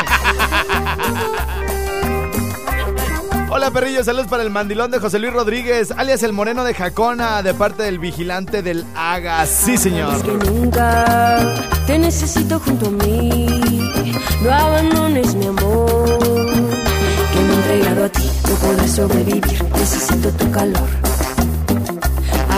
Hola, 3.50 3.70
perrillo. 3.70 4.04
Saludos 4.04 4.28
para 4.28 4.42
el 4.42 4.50
mandilón 4.50 4.90
de 4.90 4.98
José 5.00 5.18
Luis 5.18 5.32
Rodríguez, 5.32 5.90
alias 5.96 6.22
el 6.22 6.32
moreno 6.34 6.64
de 6.64 6.74
Jacona, 6.74 7.42
de 7.42 7.54
parte 7.54 7.82
del 7.82 7.98
vigilante 7.98 8.62
del 8.62 8.84
Haga. 8.94 9.46
Sí, 9.46 9.78
señor. 9.78 10.12
Más 10.12 10.22
que 10.22 10.32
nunca 10.32 11.54
te 11.86 11.98
necesito 11.98 12.60
junto 12.60 12.86
a 12.86 12.90
mí. 12.90 13.46
No 14.42 14.52
abandones 14.52 15.34
mi 15.34 15.46
amor. 15.46 16.18
Que 16.18 17.40
me 17.40 17.52
he 17.52 17.56
entregado 17.56 18.04
a 18.04 18.08
ti, 18.10 18.30
no 18.48 18.54
podré 18.56 18.86
sobrevivir. 18.86 19.64
Necesito 19.74 20.30
tu 20.30 20.50
calor. 20.50 21.07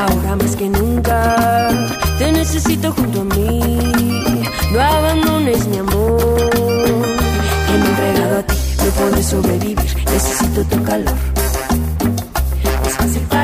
Ahora 0.01 0.37
más 0.37 0.57
que 0.57 0.69
nunca 0.69 1.69
te 2.19 2.33
necesito 2.33 2.91
junto 2.93 3.21
a 3.21 3.25
mí. 3.25 3.61
No 4.73 4.81
abandones 4.81 5.67
mi 5.67 5.77
amor. 5.77 6.51
Que 7.67 7.75
me 7.79 7.85
he 7.85 7.91
entregado 7.91 8.39
a 8.39 8.43
ti, 8.43 8.57
no 8.79 8.91
podré 8.93 9.23
sobrevivir. 9.23 9.97
Necesito 10.11 10.65
tu 10.65 10.83
calor. 10.85 11.15
Es 12.87 12.95
fácil 12.97 13.23
para 13.29 13.40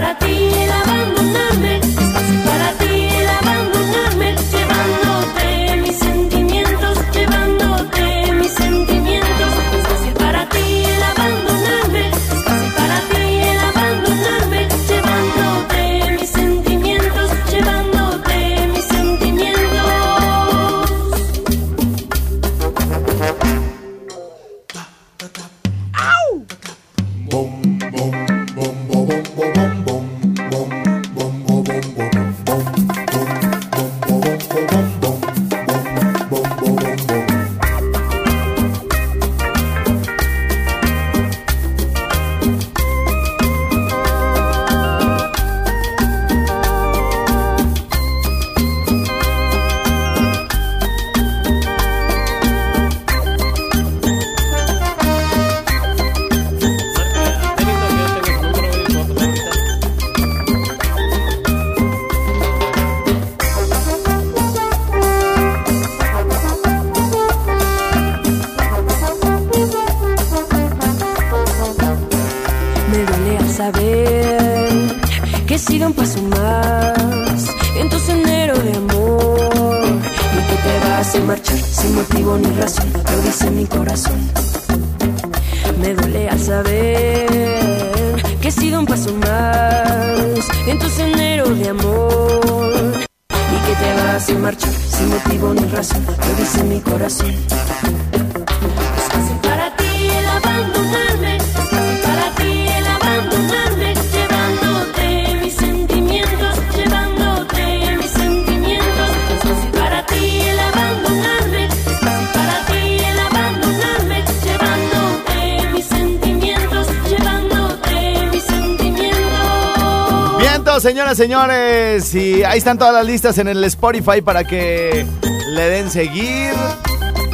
Señores. 121.17 122.15
Y 122.15 122.45
ahí 122.45 122.59
están 122.59 122.77
todas 122.77 122.93
las 122.93 123.07
listas 123.07 123.39
en 123.39 123.49
el 123.49 123.65
Spotify 123.65 124.21
para 124.21 124.45
que 124.45 125.07
le 125.55 125.69
den 125.71 125.91
seguir. 125.91 126.53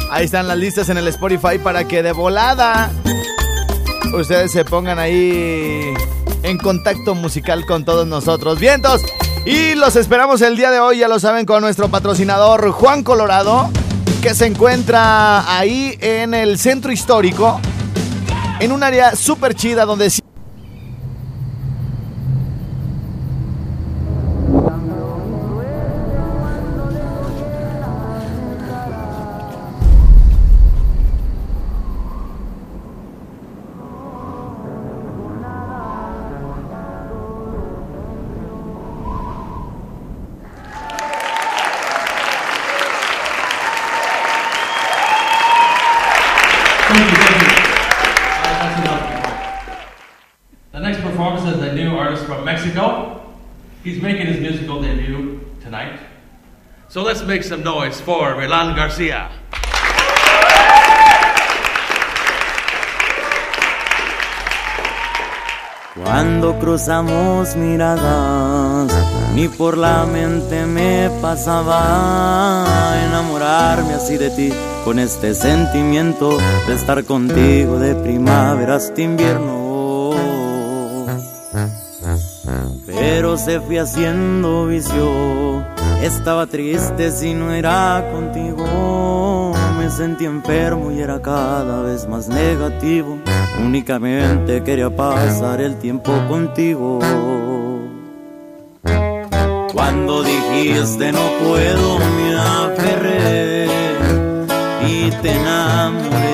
Ahí 0.09 0.23
están 0.23 0.47
las 0.47 0.57
listas 0.57 0.87
en 0.87 0.97
el 0.97 1.05
Spotify 1.09 1.57
para 1.61 1.85
que 1.85 2.01
de 2.01 2.13
volada 2.13 2.89
ustedes 4.13 4.53
se 4.53 4.63
pongan 4.63 4.99
ahí 4.99 5.93
en 6.43 6.57
contacto 6.59 7.13
musical 7.13 7.65
con 7.65 7.83
todos 7.83 8.07
nosotros. 8.07 8.57
Vientos. 8.57 9.01
Y 9.45 9.75
los 9.75 9.97
esperamos 9.97 10.41
el 10.41 10.55
día 10.55 10.71
de 10.71 10.79
hoy, 10.79 10.99
ya 10.99 11.09
lo 11.09 11.19
saben, 11.19 11.45
con 11.45 11.59
nuestro 11.59 11.89
patrocinador 11.89 12.71
Juan 12.71 13.03
Colorado, 13.03 13.69
que 14.21 14.33
se 14.33 14.45
encuentra 14.45 15.57
ahí 15.57 15.97
en 15.99 16.33
el 16.33 16.57
centro 16.57 16.89
histórico, 16.93 17.59
en 18.61 18.71
un 18.71 18.81
área 18.81 19.13
súper 19.17 19.55
chida 19.55 19.83
donde 19.83 20.09
So 56.93 57.01
let's 57.01 57.23
make 57.23 57.41
some 57.41 57.63
noise 57.63 57.99
for 57.99 58.35
Milan 58.37 58.75
Garcia. 58.75 59.27
Cuando 65.95 66.59
cruzamos 66.59 67.55
miradas, 67.55 68.93
ni 69.33 69.47
por 69.47 69.75
la 69.75 70.05
mente 70.05 70.67
me 70.67 71.09
pasaba 71.19 72.95
enamorarme 73.07 73.95
así 73.95 74.17
de 74.17 74.29
ti, 74.29 74.53
con 74.85 74.99
este 74.99 75.33
sentimiento 75.33 76.37
de 76.67 76.75
estar 76.75 77.03
contigo 77.05 77.79
de 77.79 77.95
primavera 77.95 78.75
hasta 78.75 79.01
invierno. 79.01 80.11
Pero 82.85 83.37
se 83.37 83.59
fue 83.61 83.79
haciendo 83.79 84.67
vicio, 84.67 85.42
estaba 86.03 86.47
triste 86.47 87.11
si 87.11 87.33
no 87.33 87.51
era 87.51 88.09
contigo. 88.11 89.53
Me 89.77 89.89
sentí 89.89 90.25
enfermo 90.25 90.91
y 90.91 90.99
era 90.99 91.21
cada 91.21 91.81
vez 91.81 92.07
más 92.07 92.27
negativo. 92.27 93.17
Únicamente 93.63 94.63
quería 94.63 94.89
pasar 94.95 95.61
el 95.61 95.77
tiempo 95.77 96.11
contigo. 96.27 96.99
Cuando 99.73 100.23
dijiste 100.23 101.11
no 101.11 101.25
puedo 101.43 101.99
me 101.99 102.35
aferré 102.35 103.67
y 104.87 105.09
te 105.21 105.31
enamoré. 105.31 106.32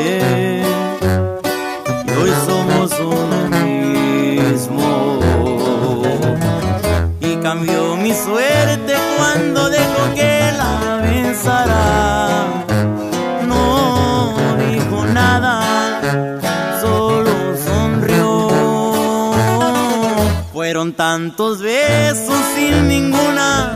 Fueron 20.80 20.96
tantos 20.96 21.62
besos 21.62 22.40
sin 22.56 22.88
ninguna 22.88 23.76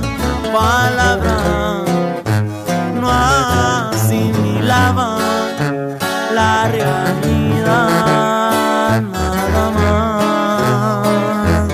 palabra. 0.53 1.83
No 2.95 3.11
asimilaba 3.91 5.17
la 6.33 6.69
realidad 6.71 7.81
nada 9.01 9.71
más. 9.71 11.67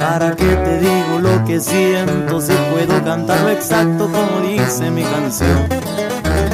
¿Para 0.00 0.34
qué 0.34 0.56
te 0.56 0.80
digo 0.80 1.20
lo 1.20 1.44
que 1.44 1.60
siento 1.60 2.40
si 2.40 2.54
puedo 2.72 3.04
cantarlo 3.04 3.50
exacto 3.50 4.10
como 4.10 4.40
dice 4.48 4.90
mi 4.90 5.04
canción? 5.04 5.68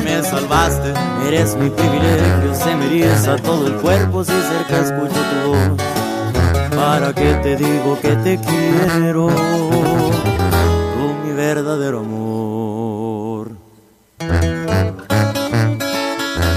Me 0.04 0.22
salvaste, 0.22 0.92
eres 1.26 1.56
mi 1.56 1.70
privilegio, 1.70 2.54
se 2.54 2.76
me 2.76 2.88
eriza 2.88 3.36
todo 3.36 3.68
el 3.68 3.76
cuerpo 3.76 4.22
si 4.22 4.32
cerca 4.32 4.80
escucho 4.80 5.14
tu 5.14 5.48
voz. 5.48 5.99
¿Para 6.80 7.12
qué 7.14 7.34
te 7.42 7.56
digo 7.56 7.98
que 8.00 8.16
te 8.16 8.38
quiero? 8.40 9.28
Tú 9.28 11.14
mi 11.22 11.32
verdadero 11.34 11.98
amor. 12.00 13.50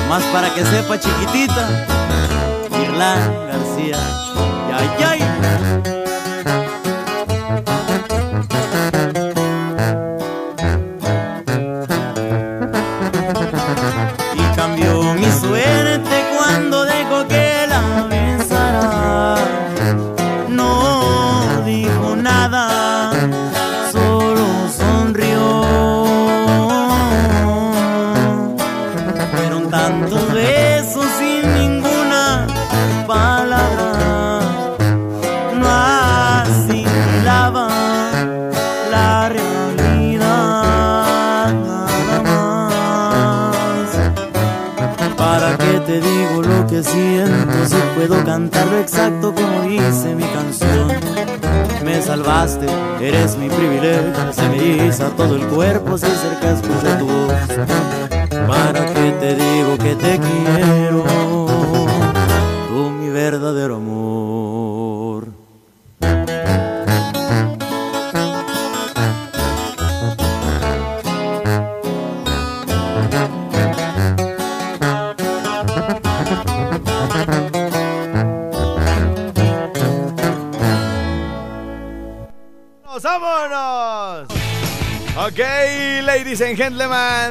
Más 0.07 0.23
para 0.31 0.53
que 0.53 0.63
sepa 0.63 0.97
chiquitita, 0.97 1.67
Irlanda 2.81 3.47
García. 3.47 3.97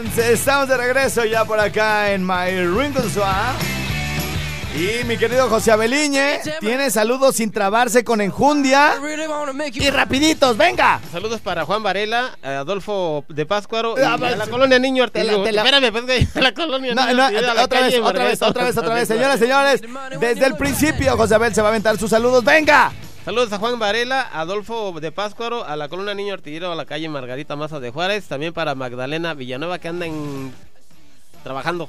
Estamos 0.01 0.69
de 0.69 0.77
regreso 0.77 1.25
ya 1.25 1.45
por 1.45 1.59
acá 1.61 2.13
en 2.13 2.27
My 2.27 2.51
Ringo 2.67 3.03
Swap. 3.13 3.57
Y 4.75 5.05
mi 5.05 5.19
querido 5.19 5.51
José 5.51 5.71
Abeliñe 5.71 6.41
tiene 6.61 6.91
saludos 6.91 7.37
sin 7.37 7.53
trabarse 7.53 8.05
con 8.05 8.23
enjundia. 8.23 8.95
Y 9.75 9.91
rapiditos, 9.91 10.57
venga. 10.57 10.99
Saludos 11.13 11.43
para 11.43 11.67
Juan 11.67 11.83
Varela, 11.83 12.39
Adolfo 12.43 13.23
de 13.29 13.45
Páscuaro 13.45 13.97
y 13.99 14.03
Ah, 14.03 14.15
a 14.15 14.19
la 14.19 14.37
pues, 14.37 14.49
colonia 14.49 14.79
Niño 14.79 15.05
la- 15.13 15.33
Espérame, 15.51 15.93
pues, 15.93 16.37
a 16.37 16.41
la 16.41 16.55
colonia 16.55 16.95
No, 16.95 17.07
Niño 17.07 17.17
no, 17.55 17.63
otra 17.63 17.81
vez, 17.83 17.99
otra 18.01 18.25
vez, 18.25 18.41
otra 18.43 18.65
vez, 18.65 18.77
otra 18.79 18.95
vez. 18.95 19.09
Señoras, 19.09 19.39
señores, 19.39 19.83
desde 20.19 20.47
el 20.47 20.57
principio 20.57 21.19
José 21.19 21.35
Abel 21.35 21.55
se 21.55 21.61
va 21.61 21.69
a 21.69 21.71
aventar 21.71 21.99
sus 21.99 22.09
saludos. 22.09 22.43
¡Venga! 22.43 22.93
Saludos 23.25 23.53
a 23.53 23.59
Juan 23.59 23.79
Varela, 23.79 24.29
Adolfo 24.33 24.99
de 25.01 25.13
Páscuaro, 25.13 25.65
a 25.65 25.77
la 25.77 25.89
colonia 25.89 26.13
Niño 26.13 26.35
Artillero, 26.35 26.73
a 26.73 26.75
la 26.75 26.87
calle 26.87 27.09
Margarita 27.09 27.55
Maza 27.55 27.79
de 27.79 27.91
Juárez, 27.91 28.27
también 28.27 28.53
para 28.53 28.75
Magdalena 28.75 29.33
Villanueva 29.35 29.79
que 29.79 29.87
andan 29.89 30.53
trabajando. 31.45 31.89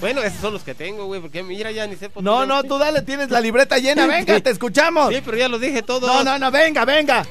Bueno, 0.00 0.22
esos 0.22 0.40
son 0.40 0.52
los 0.52 0.62
que 0.62 0.74
tengo, 0.74 1.06
güey, 1.06 1.20
porque 1.20 1.42
mira, 1.42 1.72
ya 1.72 1.86
ni 1.88 1.96
sé 1.96 2.08
por 2.08 2.22
No, 2.22 2.46
no, 2.46 2.62
tú 2.62 2.78
dale, 2.78 3.02
tienes 3.02 3.30
la 3.30 3.40
libreta 3.40 3.78
llena. 3.78 4.06
Venga, 4.06 4.38
te 4.38 4.50
escuchamos. 4.50 5.12
Sí, 5.12 5.20
pero 5.24 5.36
ya 5.36 5.48
los 5.48 5.60
dije 5.60 5.82
todos. 5.82 6.06
No, 6.06 6.22
no, 6.22 6.38
no, 6.38 6.50
venga, 6.52 6.84
venga. 6.84 7.26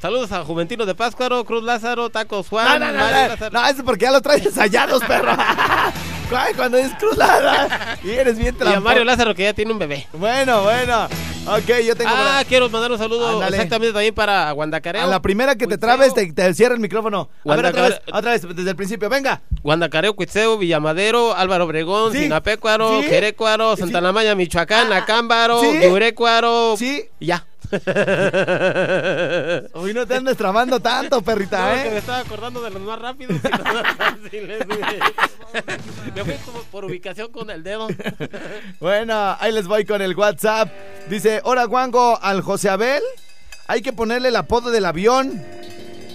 Saludos 0.00 0.32
a 0.32 0.44
Juventino 0.44 0.84
de 0.86 0.94
Páscuaro, 0.94 1.44
Cruz 1.44 1.62
Lázaro, 1.62 2.10
Tacos 2.10 2.48
Juan, 2.48 2.80
No, 2.80 2.86
no, 2.86 2.92
no, 2.92 3.36
no, 3.36 3.50
no, 3.50 3.66
eso 3.66 3.78
es 3.78 3.82
porque 3.84 4.06
ya 4.06 4.10
lo 4.10 4.20
traes 4.20 4.44
ensayados, 4.46 5.04
perro. 5.04 5.36
Ay, 6.36 6.54
Cuando 6.54 6.78
es 6.78 6.92
cruzada. 6.94 7.98
Y 8.02 8.10
eres 8.10 8.38
bien 8.38 8.56
y 8.60 8.68
a. 8.68 8.80
Mario 8.80 9.04
Lázaro 9.04 9.34
que 9.34 9.44
ya 9.44 9.52
tiene 9.54 9.72
un 9.72 9.78
bebé. 9.78 10.06
Bueno, 10.12 10.62
bueno. 10.62 11.08
Ok, 11.46 11.82
yo 11.86 11.94
tengo. 11.94 12.10
Ah, 12.14 12.42
quiero 12.48 12.70
mandar 12.70 12.90
un 12.90 12.96
saludo 12.98 13.42
exactamente 13.46 13.92
también 13.92 14.14
para 14.14 14.50
Guandacareo. 14.52 15.02
a 15.02 15.06
la 15.06 15.20
primera 15.20 15.56
que 15.56 15.66
te 15.66 15.76
trabes, 15.76 16.14
te, 16.14 16.32
te 16.32 16.54
cierra 16.54 16.74
el 16.74 16.80
micrófono. 16.80 17.28
A 17.46 17.56
ver, 17.56 17.66
otra 17.66 17.82
vez, 17.82 18.00
otra 18.12 18.30
vez, 18.32 18.46
desde 18.56 18.70
el 18.70 18.76
principio. 18.76 19.08
Venga. 19.10 19.42
Guandacareo, 19.62 20.14
Cuitzeo, 20.16 20.56
Villamadero, 20.58 21.34
Álvaro 21.36 21.64
Obregón, 21.64 22.12
Sí. 22.12 22.22
Sinapecuaro, 22.22 23.00
Sí. 23.02 23.08
Jerecuaro, 23.08 23.76
Sí. 23.76 23.82
Santa 23.82 24.00
La 24.00 24.12
Maya, 24.12 24.34
Michoacán, 24.34 24.90
Ah, 24.92 24.98
Acámbaro, 24.98 25.60
sí. 25.60 25.80
Yurecuaro. 25.82 26.76
Sí. 26.78 27.04
y 27.20 27.26
ya. 27.26 27.46
Hoy 29.74 29.94
no 29.94 30.06
te 30.06 30.14
andes 30.14 30.36
trabando 30.36 30.80
tanto, 30.80 31.16
No, 31.16 31.22
perrita, 31.22 31.82
que 31.82 31.90
me 31.90 31.96
¿eh? 31.96 31.98
estaba 31.98 32.18
acordando 32.18 32.62
de 32.62 32.70
los 32.70 32.82
más 32.82 32.98
rápidos 32.98 33.36
y 33.42 33.48
los 33.48 33.64
más 33.64 33.96
fáciles. 33.96 34.66
Me 36.14 36.24
fui 36.24 36.34
como 36.44 36.62
por 36.64 36.84
ubicación 36.84 37.32
con 37.32 37.50
el 37.50 37.62
dedo. 37.62 37.88
Bueno, 38.80 39.36
ahí 39.38 39.52
les 39.52 39.66
voy 39.66 39.84
con 39.84 40.02
el 40.02 40.14
WhatsApp. 40.14 40.70
Dice, 41.08 41.40
hola 41.44 41.64
Guango, 41.64 42.18
al 42.22 42.42
José 42.42 42.70
Abel 42.70 43.02
hay 43.66 43.82
que 43.82 43.92
ponerle 43.92 44.28
el 44.28 44.36
apodo 44.36 44.70
del 44.70 44.84
avión 44.84 45.42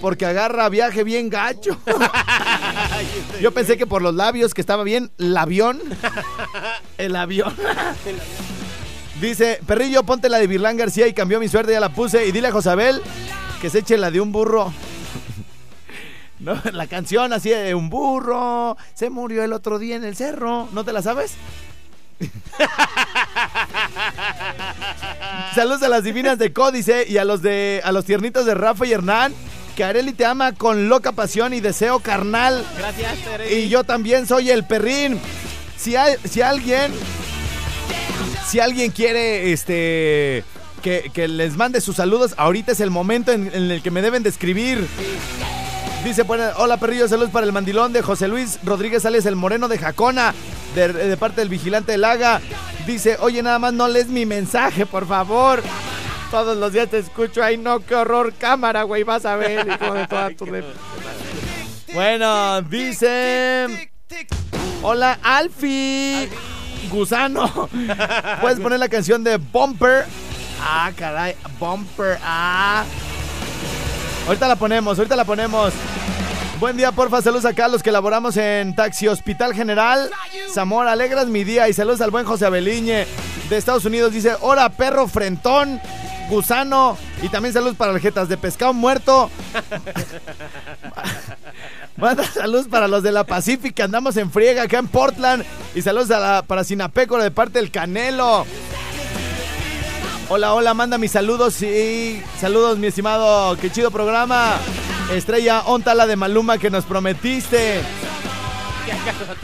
porque 0.00 0.26
agarra 0.26 0.68
viaje 0.68 1.04
bien 1.04 1.28
gacho. 1.28 1.78
Yo 3.40 3.52
pensé 3.52 3.76
que 3.76 3.86
por 3.86 4.02
los 4.02 4.14
labios 4.14 4.54
que 4.54 4.60
estaba 4.60 4.82
bien, 4.82 5.10
el 5.18 5.36
avión. 5.36 5.80
El 6.98 7.16
avión. 7.16 7.54
Dice, 9.20 9.60
perrillo, 9.66 10.02
ponte 10.04 10.28
la 10.28 10.38
de 10.38 10.46
Virlán 10.46 10.76
García 10.76 11.06
y 11.06 11.12
cambió 11.12 11.38
mi 11.40 11.48
suerte, 11.48 11.72
ya 11.72 11.80
la 11.80 11.90
puse. 11.90 12.26
Y 12.26 12.32
dile 12.32 12.48
a 12.48 12.52
José 12.52 12.70
Abel 12.70 13.02
que 13.60 13.68
se 13.70 13.80
eche 13.80 13.98
la 13.98 14.10
de 14.10 14.20
un 14.20 14.32
burro. 14.32 14.72
No, 16.40 16.58
la 16.72 16.86
canción 16.86 17.34
así 17.34 17.50
de 17.50 17.74
un 17.74 17.90
burro 17.90 18.74
se 18.94 19.10
murió 19.10 19.44
el 19.44 19.52
otro 19.52 19.78
día 19.78 19.96
en 19.96 20.04
el 20.04 20.16
cerro. 20.16 20.68
¿No 20.72 20.84
te 20.84 20.92
la 20.94 21.02
sabes? 21.02 21.32
Saludos 25.54 25.82
a 25.82 25.88
las 25.88 26.04
divinas 26.04 26.38
de 26.38 26.52
Códice 26.52 27.04
y 27.08 27.18
a 27.18 27.24
los 27.24 27.42
de 27.42 27.80
a 27.84 27.92
los 27.92 28.04
tiernitos 28.04 28.46
de 28.46 28.54
Rafa 28.54 28.86
y 28.86 28.92
Hernán. 28.92 29.34
Que 29.76 29.84
Areli 29.84 30.12
te 30.12 30.24
ama 30.24 30.52
con 30.54 30.88
loca 30.88 31.12
pasión 31.12 31.54
y 31.54 31.60
deseo 31.60 32.00
carnal. 32.00 32.64
Gracias, 32.78 33.18
Tere. 33.18 33.52
Y 33.60 33.68
yo 33.68 33.84
también 33.84 34.26
soy 34.26 34.50
el 34.50 34.64
perrín. 34.64 35.18
Si, 35.76 35.96
hay- 35.96 36.16
si 36.24 36.42
alguien. 36.42 36.92
Si 38.50 38.58
alguien 38.58 38.90
quiere 38.90 39.52
este. 39.52 40.42
Que, 40.82 41.28
les 41.28 41.56
mande 41.56 41.80
sus 41.80 41.96
saludos, 41.96 42.34
ahorita 42.36 42.72
es 42.72 42.80
el 42.80 42.90
momento 42.90 43.30
en, 43.30 43.46
el 43.54 43.80
que 43.80 43.92
me 43.92 44.02
deben 44.02 44.24
de 44.24 44.28
escribir. 44.28 44.88
Dice, 46.02 46.24
hola 46.56 46.76
perrillo, 46.78 47.06
saludos 47.06 47.30
para 47.30 47.46
el 47.46 47.52
mandilón 47.52 47.92
de 47.92 48.02
José 48.02 48.26
Luis 48.26 48.58
Rodríguez 48.64 49.04
Sales, 49.04 49.24
el 49.26 49.36
moreno 49.36 49.68
de 49.68 49.78
Jacona, 49.78 50.34
de, 50.74 51.16
parte 51.16 51.42
del 51.42 51.48
vigilante 51.48 51.96
Laga. 51.96 52.40
Dice, 52.86 53.18
oye, 53.20 53.40
nada 53.40 53.60
más 53.60 53.72
no 53.72 53.86
lees 53.86 54.08
mi 54.08 54.26
mensaje, 54.26 54.84
por 54.84 55.06
favor. 55.06 55.62
Todos 56.32 56.56
los 56.56 56.72
días 56.72 56.88
te 56.88 56.98
escucho, 56.98 57.44
ay 57.44 57.56
no, 57.56 57.78
qué 57.86 57.94
horror, 57.94 58.32
cámara, 58.36 58.82
güey, 58.82 59.04
vas 59.04 59.26
a 59.26 59.36
ver, 59.36 59.68
hijo 59.68 59.94
de 59.94 60.06
toda 60.08 60.30
tu 60.30 60.46
Bueno, 61.92 62.62
dice... 62.62 63.92
Hola, 64.82 65.20
Alfie. 65.22 66.28
Gusano. 66.88 67.68
Puedes 68.40 68.60
poner 68.60 68.78
la 68.78 68.88
canción 68.88 69.22
de 69.24 69.36
Bumper. 69.36 70.06
Ah, 70.62 70.90
caray, 70.96 71.34
Bumper. 71.58 72.18
Ah. 72.22 72.84
Ahorita 74.26 74.48
la 74.48 74.56
ponemos, 74.56 74.98
ahorita 74.98 75.16
la 75.16 75.24
ponemos. 75.24 75.72
Buen 76.60 76.76
día, 76.76 76.92
porfa. 76.92 77.22
Saludos 77.22 77.46
acá 77.46 77.64
a 77.64 77.68
los 77.68 77.82
que 77.82 77.90
laboramos 77.90 78.36
en 78.36 78.74
Taxi 78.74 79.08
Hospital 79.08 79.54
General. 79.54 80.10
Zamora, 80.52 80.92
alegras 80.92 81.26
mi 81.26 81.42
día. 81.42 81.68
Y 81.68 81.72
saludos 81.72 82.02
al 82.02 82.10
buen 82.10 82.26
José 82.26 82.44
Abeliñe 82.44 83.06
de 83.48 83.56
Estados 83.56 83.86
Unidos. 83.86 84.12
Dice, 84.12 84.36
hola, 84.42 84.68
perro 84.68 85.08
frentón, 85.08 85.80
gusano. 86.28 86.98
Y 87.22 87.28
también 87.28 87.52
saludos 87.52 87.76
para 87.76 87.92
las 87.92 88.00
jetas 88.00 88.28
de 88.28 88.36
pescado 88.36 88.72
muerto. 88.72 89.30
Manda 91.96 92.24
saludos 92.24 92.66
para 92.68 92.88
los 92.88 93.02
de 93.02 93.12
la 93.12 93.24
Pacífica. 93.24 93.84
Andamos 93.84 94.16
en 94.16 94.30
friega 94.30 94.62
acá 94.62 94.78
en 94.78 94.88
Portland. 94.88 95.44
Y 95.74 95.82
saludos 95.82 96.10
a 96.10 96.18
la, 96.18 96.42
para 96.42 96.64
Sinapécora 96.64 97.22
de 97.22 97.30
parte 97.30 97.58
del 97.58 97.70
Canelo. 97.70 98.46
Hola, 100.30 100.54
hola, 100.54 100.74
manda 100.74 100.96
mis 100.96 101.10
saludos 101.10 101.60
y 101.60 102.22
saludos, 102.40 102.78
mi 102.78 102.86
estimado. 102.86 103.56
Qué 103.58 103.70
chido 103.70 103.90
programa. 103.90 104.54
Estrella 105.12 105.62
Ontala 105.66 106.06
de 106.06 106.16
Maluma 106.16 106.56
que 106.56 106.70
nos 106.70 106.84
prometiste. 106.84 107.82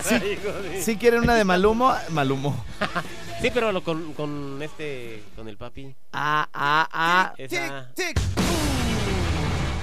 Sí, 0.02 0.38
¿Sí 0.80 0.96
quieren 0.96 1.24
una 1.24 1.34
de 1.34 1.44
Malumo? 1.44 1.94
Malumo. 2.10 2.64
Sí, 3.46 3.52
pero 3.54 3.70
lo 3.70 3.84
con, 3.84 4.12
con 4.14 4.60
este, 4.60 5.22
con 5.36 5.48
el 5.48 5.56
papi. 5.56 5.94
Ah, 6.12 6.48
ah, 6.52 6.88
ah. 6.92 7.32
Esa. 7.38 7.92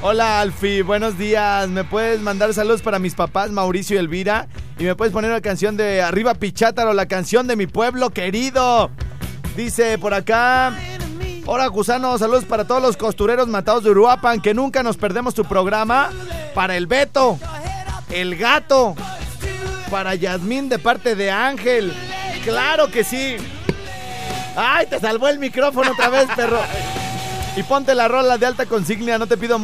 Hola 0.02 0.42
Alfi, 0.42 0.82
buenos 0.82 1.18
días. 1.18 1.70
¿Me 1.70 1.86
puedes 1.86 2.20
mandar 2.20 2.54
saludos 2.54 2.82
para 2.82 3.00
mis 3.00 3.16
papás, 3.16 3.52
Mauricio 3.52 3.96
y 3.96 4.00
Elvira? 4.00 4.50
Y 4.78 4.84
me 4.84 4.96
puedes 4.98 5.14
poner 5.14 5.32
una 5.32 5.40
canción 5.40 5.78
de 5.78 6.02
Arriba 6.02 6.34
Pichátaro, 6.34 6.92
la 6.92 7.06
canción 7.06 7.48
de 7.48 7.56
mi 7.56 7.66
pueblo 7.66 8.10
querido. 8.10 8.92
Dice 9.56 9.98
por 9.98 10.14
acá. 10.14 10.78
Hola 11.46 11.68
Gusano, 11.68 12.18
saludos 12.18 12.44
para 12.44 12.68
todos 12.68 12.82
los 12.82 12.98
costureros 12.98 13.48
matados 13.48 13.86
de 13.86 13.92
Uruapan, 13.92 14.42
que 14.42 14.54
nunca 14.54 14.84
nos 14.84 14.98
perdemos 14.98 15.36
tu 15.36 15.46
programa. 15.46 16.10
Para 16.54 16.76
el 16.76 16.86
Beto, 16.86 17.40
el 18.10 18.36
gato, 18.36 18.94
para 19.90 20.16
Yasmín 20.16 20.68
de 20.68 20.80
parte 20.80 21.16
de 21.16 21.32
Ángel. 21.32 21.94
Claro 22.44 22.90
que 22.90 23.04
sí. 23.04 23.38
Ay, 24.56 24.86
te 24.88 25.00
salvó 25.00 25.28
el 25.28 25.40
micrófono 25.40 25.92
otra 25.92 26.10
vez, 26.10 26.28
perro. 26.36 26.60
Y 27.56 27.64
ponte 27.64 27.94
la 27.94 28.08
rola 28.08 28.38
de 28.38 28.46
alta 28.48 28.66
consignia, 28.66 29.18
no 29.18 29.28
te 29.28 29.38
pido... 29.38 29.58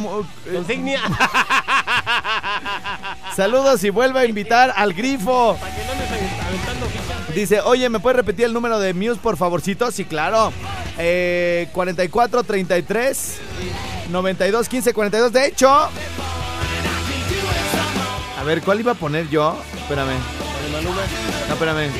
eh, 0.46 0.52
Consignia. 0.54 1.00
Saludos 3.36 3.82
y 3.82 3.90
vuelve 3.90 4.20
a 4.20 4.24
invitar 4.26 4.72
al 4.76 4.92
grifo. 4.92 5.58
Dice, 7.34 7.60
oye, 7.60 7.88
¿me 7.88 8.00
puedes 8.00 8.16
repetir 8.16 8.44
el 8.44 8.52
número 8.52 8.78
de 8.78 8.94
Muse, 8.94 9.20
por 9.20 9.36
favorcito? 9.36 9.90
Sí, 9.90 10.04
claro. 10.04 10.52
Eh, 10.98 11.68
44 11.72 12.44
33 12.44 13.38
92 14.10 14.68
15 14.68 14.94
42. 14.94 15.32
De 15.32 15.46
hecho... 15.46 15.88
A 18.38 18.42
ver, 18.44 18.62
¿cuál 18.62 18.80
iba 18.80 18.92
a 18.92 18.94
poner 18.94 19.28
yo? 19.28 19.56
Espérame. 19.82 20.14
De 20.62 20.68
Maluma. 20.72 21.02
No, 21.48 21.54
espérame. 21.54 21.90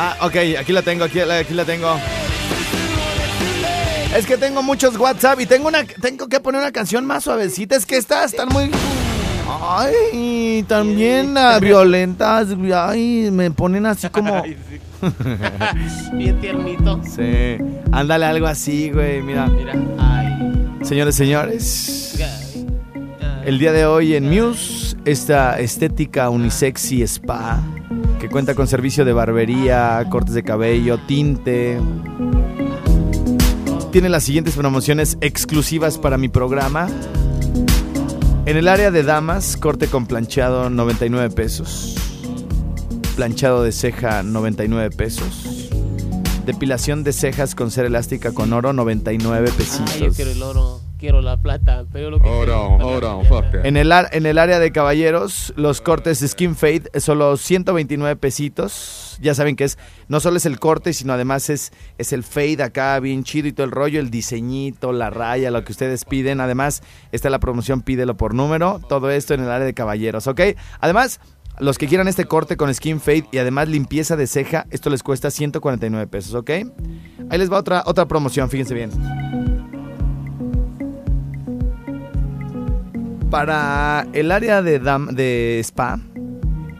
Ah, 0.00 0.16
ok, 0.22 0.36
aquí 0.60 0.72
la 0.72 0.82
tengo, 0.82 1.04
aquí, 1.04 1.18
la- 1.18 1.38
aquí 1.38 1.54
la 1.54 1.64
tengo. 1.64 1.88
Es 4.16 4.26
que 4.26 4.36
tengo 4.36 4.62
muchos 4.62 4.96
WhatsApp 4.96 5.40
y 5.40 5.46
tengo 5.46 5.68
una 5.68 5.84
tengo 5.84 6.28
que 6.28 6.40
poner 6.40 6.60
una 6.62 6.72
canción 6.72 7.04
más 7.04 7.24
suavecita. 7.24 7.76
Es 7.76 7.84
que 7.84 7.96
estas 7.96 8.32
están 8.32 8.48
muy. 8.48 8.70
Ay, 9.60 10.64
también 10.68 11.34
violentas. 11.60 12.48
Ay, 12.74 13.28
me 13.32 13.50
ponen 13.50 13.86
así 13.86 14.08
como. 14.12 14.42
Bien 16.12 16.40
tiernito. 16.40 17.00
Sí, 17.04 17.58
ándale 17.92 18.24
algo 18.26 18.46
así, 18.46 18.90
güey. 18.90 19.20
Mira, 19.22 19.46
Mira. 19.46 19.72
Ay. 19.98 20.27
Señores, 20.88 21.16
señores. 21.16 22.18
El 23.44 23.58
día 23.58 23.72
de 23.72 23.84
hoy 23.84 24.14
en 24.14 24.28
Muse, 24.30 24.96
esta 25.04 25.60
estética 25.60 26.30
unisexy 26.30 27.02
spa 27.02 27.62
que 28.18 28.28
cuenta 28.28 28.54
con 28.54 28.66
servicio 28.66 29.04
de 29.04 29.12
barbería, 29.12 30.04
cortes 30.10 30.34
de 30.34 30.42
cabello, 30.42 30.98
tinte. 31.06 31.78
Tiene 33.92 34.08
las 34.08 34.24
siguientes 34.24 34.56
promociones 34.56 35.18
exclusivas 35.20 35.98
para 35.98 36.16
mi 36.16 36.28
programa. 36.28 36.88
En 38.46 38.56
el 38.56 38.66
área 38.66 38.90
de 38.90 39.02
damas, 39.02 39.58
corte 39.58 39.88
con 39.88 40.06
planchado 40.06 40.70
99 40.70 41.34
pesos. 41.34 41.96
Planchado 43.14 43.62
de 43.62 43.72
ceja 43.72 44.22
99 44.22 44.90
pesos. 44.96 45.68
Depilación 46.48 47.04
de 47.04 47.12
cejas 47.12 47.54
con 47.54 47.70
cera 47.70 47.88
elástica 47.88 48.32
con 48.32 48.54
oro 48.54 48.72
99 48.72 49.50
pesitos. 49.54 49.92
Ay, 49.94 50.00
yo 50.00 50.12
quiero 50.14 50.30
el 50.30 50.42
oro, 50.42 50.77
quiero 50.98 51.22
la 51.22 51.36
plata, 51.36 51.84
pero 51.92 52.10
lo 52.10 52.20
que 52.20 52.28
Hold 52.28 52.44
quiero- 52.46 52.66
on, 52.66 52.82
hold 52.82 53.04
on, 53.04 53.24
fuck 53.26 53.50
that. 53.52 53.64
En 53.64 53.76
el, 53.76 53.90
en 54.12 54.26
el 54.26 54.36
área 54.38 54.58
de 54.58 54.72
caballeros, 54.72 55.52
los 55.56 55.80
cortes 55.80 56.18
Skin 56.26 56.54
Fade 56.56 56.90
solo 57.00 57.36
129 57.36 58.16
pesitos. 58.16 59.16
Ya 59.20 59.34
saben 59.34 59.56
que 59.56 59.64
es 59.64 59.78
no 60.08 60.20
solo 60.20 60.36
es 60.36 60.46
el 60.46 60.58
corte, 60.60 60.92
sino 60.92 61.12
además 61.12 61.50
es, 61.50 61.72
es 61.98 62.12
el 62.12 62.22
fade 62.22 62.62
acá 62.62 62.98
bien 63.00 63.24
chido 63.24 63.48
y 63.48 63.52
todo 63.52 63.64
el 63.64 63.72
rollo, 63.72 63.98
el 64.00 64.10
diseñito, 64.10 64.92
la 64.92 65.10
raya, 65.10 65.50
lo 65.50 65.64
que 65.64 65.72
ustedes 65.72 66.04
piden. 66.04 66.40
Además, 66.40 66.82
está 67.12 67.28
la 67.30 67.38
promoción 67.40 67.82
Pídelo 67.82 68.16
por 68.16 68.34
número. 68.34 68.80
Todo 68.88 69.10
esto 69.10 69.34
en 69.34 69.40
el 69.40 69.50
área 69.50 69.66
de 69.66 69.74
caballeros, 69.74 70.26
¿ok? 70.28 70.40
Además, 70.80 71.20
los 71.58 71.78
que 71.78 71.88
quieran 71.88 72.06
este 72.06 72.26
corte 72.26 72.56
con 72.56 72.72
Skin 72.72 73.00
Fade 73.00 73.24
y 73.32 73.38
además 73.38 73.68
limpieza 73.68 74.14
de 74.14 74.28
ceja, 74.28 74.66
esto 74.70 74.90
les 74.90 75.02
cuesta 75.02 75.30
149 75.32 76.06
pesos, 76.06 76.34
¿ok? 76.34 76.50
Ahí 77.30 77.38
les 77.38 77.50
va 77.50 77.58
otra, 77.58 77.82
otra 77.86 78.06
promoción, 78.06 78.48
fíjense 78.48 78.74
bien. 78.74 78.90
Para 83.30 84.06
el 84.14 84.32
área 84.32 84.62
de, 84.62 85.60
spa 85.62 86.00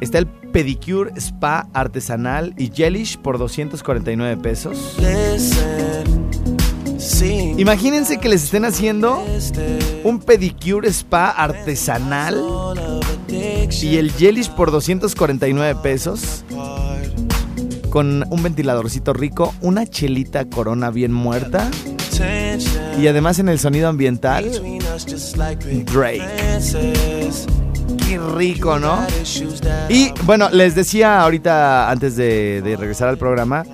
está 0.01 0.19
el 0.19 0.27
pedicure 0.27 1.11
spa 1.17 1.69
artesanal 1.75 2.55
y 2.57 2.71
gelish 2.71 3.19
por 3.19 3.39
249 3.39 4.41
pesos. 4.43 4.97
Imagínense 7.59 8.19
que 8.19 8.29
les 8.29 8.45
estén 8.45 8.65
haciendo 8.65 9.23
un 10.05 10.21
pedicure 10.21 10.89
spa 10.89 11.31
artesanal 11.31 12.43
y 13.29 13.97
el 13.97 14.11
gelish 14.13 14.51
por 14.51 14.71
249 14.71 15.81
pesos 15.83 16.45
con 17.91 18.25
un 18.31 18.43
ventiladorcito 18.43 19.13
rico, 19.13 19.55
una 19.61 19.87
chelita 19.87 20.47
corona 20.47 20.91
bien 20.91 21.13
muerta 21.13 21.71
y 22.99 23.07
además 23.07 23.39
en 23.39 23.49
el 23.49 23.59
sonido 23.59 23.89
ambiental 23.89 24.78
Drake. 25.85 26.23
Qué 28.07 28.19
rico, 28.19 28.79
¿no? 28.79 29.07
Y 29.89 30.13
bueno, 30.25 30.49
les 30.51 30.75
decía 30.75 31.21
ahorita 31.21 31.91
antes 31.91 32.17
de, 32.17 32.63
de 32.63 32.77
regresar 32.77 33.09
al 33.09 33.19
programa 33.19 33.65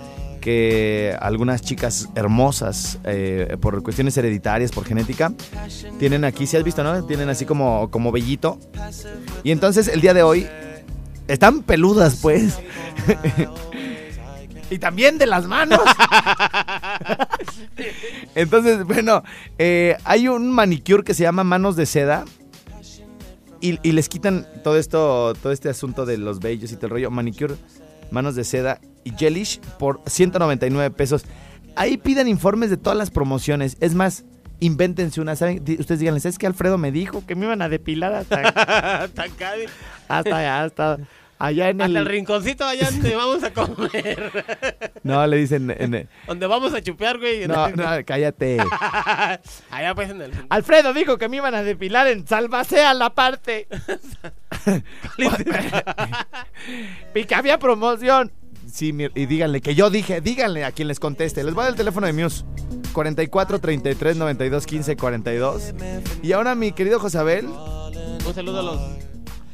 que 0.44 1.16
algunas 1.20 1.62
chicas 1.62 2.10
hermosas, 2.14 2.98
eh, 3.04 3.56
por 3.60 3.82
cuestiones 3.82 4.14
hereditarias, 4.18 4.70
por 4.72 4.84
genética, 4.84 5.32
tienen 5.98 6.24
aquí, 6.24 6.46
si 6.46 6.58
has 6.58 6.62
visto, 6.62 6.84
¿no? 6.84 7.02
Tienen 7.06 7.30
así 7.30 7.46
como, 7.46 7.90
como 7.90 8.12
vellito. 8.12 8.58
Y 9.42 9.52
entonces 9.52 9.88
el 9.88 10.02
día 10.02 10.12
de 10.12 10.22
hoy 10.22 10.46
están 11.28 11.62
peludas, 11.62 12.16
pues. 12.20 12.58
y 14.74 14.78
también 14.78 15.18
de 15.18 15.26
las 15.26 15.46
manos. 15.46 15.80
Entonces, 18.34 18.84
bueno, 18.84 19.22
eh, 19.58 19.96
hay 20.04 20.28
un 20.28 20.50
manicure 20.50 21.04
que 21.04 21.14
se 21.14 21.22
llama 21.22 21.44
manos 21.44 21.76
de 21.76 21.86
seda. 21.86 22.24
Y, 23.60 23.78
y 23.82 23.92
les 23.92 24.10
quitan 24.10 24.46
todo 24.62 24.76
esto, 24.76 25.32
todo 25.40 25.50
este 25.52 25.70
asunto 25.70 26.04
de 26.04 26.18
los 26.18 26.40
vellos 26.40 26.70
y 26.72 26.76
todo 26.76 26.86
el 26.86 26.90
rollo. 26.92 27.10
Manicure, 27.10 27.54
manos 28.10 28.34
de 28.34 28.44
seda 28.44 28.78
y 29.04 29.12
gelish 29.16 29.58
por 29.78 30.02
199 30.06 30.90
pesos. 30.94 31.24
Ahí 31.76 31.96
piden 31.96 32.28
informes 32.28 32.68
de 32.68 32.76
todas 32.76 32.98
las 32.98 33.10
promociones. 33.10 33.78
Es 33.80 33.94
más, 33.94 34.24
invéntense 34.60 35.20
una. 35.22 35.32
Ustedes 35.32 35.98
díganles, 35.98 36.26
es 36.26 36.36
que 36.36 36.46
Alfredo 36.46 36.76
me 36.76 36.92
dijo 36.92 37.24
que 37.26 37.34
me 37.36 37.46
iban 37.46 37.62
a 37.62 37.70
depilar 37.70 38.12
hasta, 38.12 39.08
Tan 39.14 39.30
cari- 39.38 39.66
hasta, 40.08 40.62
hasta 40.62 40.98
allá 41.38 41.68
en 41.70 41.80
Hasta 41.80 41.90
el 41.90 41.96
el... 41.98 42.06
rinconcito 42.06 42.64
allá 42.64 42.90
donde 42.90 43.14
vamos 43.16 43.42
a 43.42 43.52
comer. 43.52 44.44
No, 45.02 45.26
le 45.26 45.36
dicen... 45.36 45.70
en- 45.70 46.08
donde 46.26 46.46
vamos 46.46 46.72
a 46.72 46.80
chupear, 46.82 47.18
güey. 47.18 47.46
no, 47.46 47.68
no, 47.70 47.84
cállate. 48.06 48.56
allá 49.70 49.94
pues 49.94 50.10
en 50.10 50.22
el... 50.22 50.32
Alfredo 50.48 50.94
dijo 50.94 51.18
que 51.18 51.28
me 51.28 51.36
iban 51.36 51.54
a 51.54 51.62
depilar 51.62 52.06
en 52.06 52.26
Salvasea 52.26 52.94
la 52.94 53.10
parte. 53.14 53.68
y 57.14 57.24
que 57.24 57.34
había 57.34 57.58
promoción. 57.58 58.32
Sí, 58.72 58.96
y 59.14 59.26
díganle 59.26 59.60
que 59.60 59.74
yo 59.74 59.90
dije, 59.90 60.20
díganle 60.20 60.64
a 60.64 60.72
quien 60.72 60.88
les 60.88 60.98
conteste. 60.98 61.44
Les 61.44 61.54
voy 61.54 61.62
a 61.62 61.64
dar 61.66 61.72
el 61.72 61.76
teléfono 61.76 62.06
de 62.06 62.12
Muse. 62.14 62.44
44 62.92 63.58
33 63.60 64.16
92 64.16 64.66
15 64.66 64.96
42. 64.96 65.74
Y 66.22 66.32
ahora, 66.32 66.54
mi 66.54 66.72
querido 66.72 66.98
Josabel, 66.98 67.46
Un 67.46 68.34
saludo 68.34 68.60
a 68.60 68.62
los... 68.62 68.80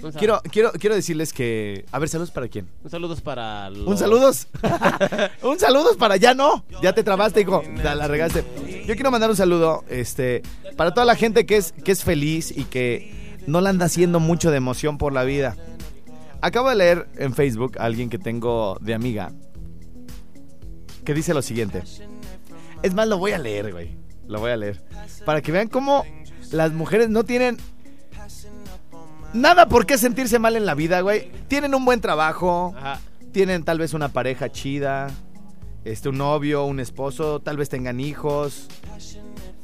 Un, 0.02 0.12
quiero, 0.12 0.40
quiero, 0.50 0.72
quiero 0.72 0.94
decirles 0.94 1.32
que. 1.32 1.84
A 1.92 1.98
ver, 1.98 2.08
saludos 2.08 2.30
para 2.30 2.48
quién. 2.48 2.68
un 2.82 2.90
saludos 2.90 3.20
para 3.20 3.70
los... 3.70 3.86
Un 3.86 3.98
saludos. 3.98 4.48
un 5.42 5.58
saludos 5.58 5.96
para 5.96 6.16
ya 6.16 6.34
no. 6.34 6.64
Ya 6.82 6.94
te 6.94 7.02
trabaste, 7.02 7.40
hijo. 7.40 7.62
La, 7.82 7.94
la 7.94 8.08
regaste. 8.08 8.44
Yo 8.86 8.94
quiero 8.94 9.10
mandar 9.10 9.30
un 9.30 9.36
saludo 9.36 9.84
este, 9.88 10.42
para 10.76 10.94
toda 10.94 11.06
la 11.06 11.16
gente 11.16 11.46
que 11.46 11.56
es, 11.56 11.72
que 11.72 11.92
es 11.92 12.02
feliz 12.02 12.56
y 12.56 12.64
que 12.64 13.38
no 13.46 13.60
la 13.60 13.70
anda 13.70 13.86
haciendo 13.86 14.20
mucho 14.20 14.50
de 14.50 14.56
emoción 14.56 14.98
por 14.98 15.12
la 15.12 15.24
vida. 15.24 15.56
Acabo 16.40 16.70
de 16.70 16.76
leer 16.76 17.08
en 17.16 17.34
Facebook 17.34 17.78
a 17.78 17.84
alguien 17.84 18.08
que 18.08 18.18
tengo 18.18 18.78
de 18.80 18.94
amiga 18.94 19.32
que 21.04 21.14
dice 21.14 21.34
lo 21.34 21.42
siguiente. 21.42 21.82
Es 22.82 22.94
más, 22.94 23.08
lo 23.08 23.18
voy 23.18 23.32
a 23.32 23.38
leer, 23.38 23.72
güey. 23.72 23.96
Lo 24.26 24.40
voy 24.40 24.50
a 24.50 24.56
leer. 24.56 24.82
Para 25.24 25.42
que 25.42 25.52
vean 25.52 25.68
cómo 25.68 26.04
las 26.52 26.72
mujeres 26.72 27.08
no 27.10 27.24
tienen 27.24 27.56
nada 29.32 29.66
por 29.66 29.86
qué 29.86 29.98
sentirse 29.98 30.38
mal 30.38 30.56
en 30.56 30.66
la 30.66 30.74
vida, 30.74 31.00
güey. 31.00 31.30
Tienen 31.48 31.74
un 31.74 31.84
buen 31.84 32.00
trabajo 32.00 32.74
Ajá. 32.76 33.00
tienen 33.32 33.62
tal 33.64 33.78
vez 33.78 33.94
una 33.94 34.08
pareja 34.08 34.50
chida, 34.50 35.08
este, 35.84 36.08
un 36.08 36.18
novio, 36.18 36.64
un 36.64 36.80
esposo, 36.80 37.40
tal 37.40 37.56
vez 37.56 37.68
tengan 37.68 38.00
hijos, 38.00 38.66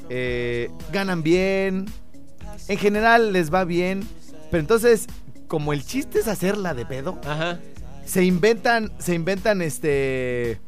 eh, 0.08 0.70
ganan 0.92 1.22
bien, 1.22 1.86
en 2.68 2.78
general 2.78 3.32
les 3.32 3.52
va 3.52 3.64
bien, 3.64 4.06
pero 4.50 4.60
entonces, 4.60 5.06
como 5.48 5.72
el 5.72 5.84
chiste 5.84 6.20
es 6.20 6.28
hacerla 6.28 6.74
de 6.74 6.86
pedo, 6.86 7.18
Ajá. 7.26 7.58
se 8.04 8.24
inventan, 8.24 8.92
se 8.98 9.14
inventan 9.14 9.62
este... 9.62 10.60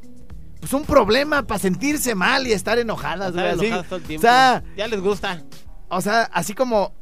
Pues 0.60 0.72
un 0.72 0.82
problema 0.84 1.44
para 1.46 1.60
sentirse 1.60 2.16
mal 2.16 2.44
y 2.48 2.50
estar 2.52 2.78
enojadas, 2.80 3.32
güey. 3.32 3.44
Estar 3.44 3.58
así. 3.58 3.66
enojadas 3.66 3.88
todo 3.88 4.00
el 4.08 4.16
O 4.16 4.20
sea, 4.20 4.64
Ya 4.76 4.88
les 4.88 5.00
gusta. 5.00 5.44
o 5.88 6.00
sea, 6.00 6.22
así 6.32 6.52
como, 6.52 6.92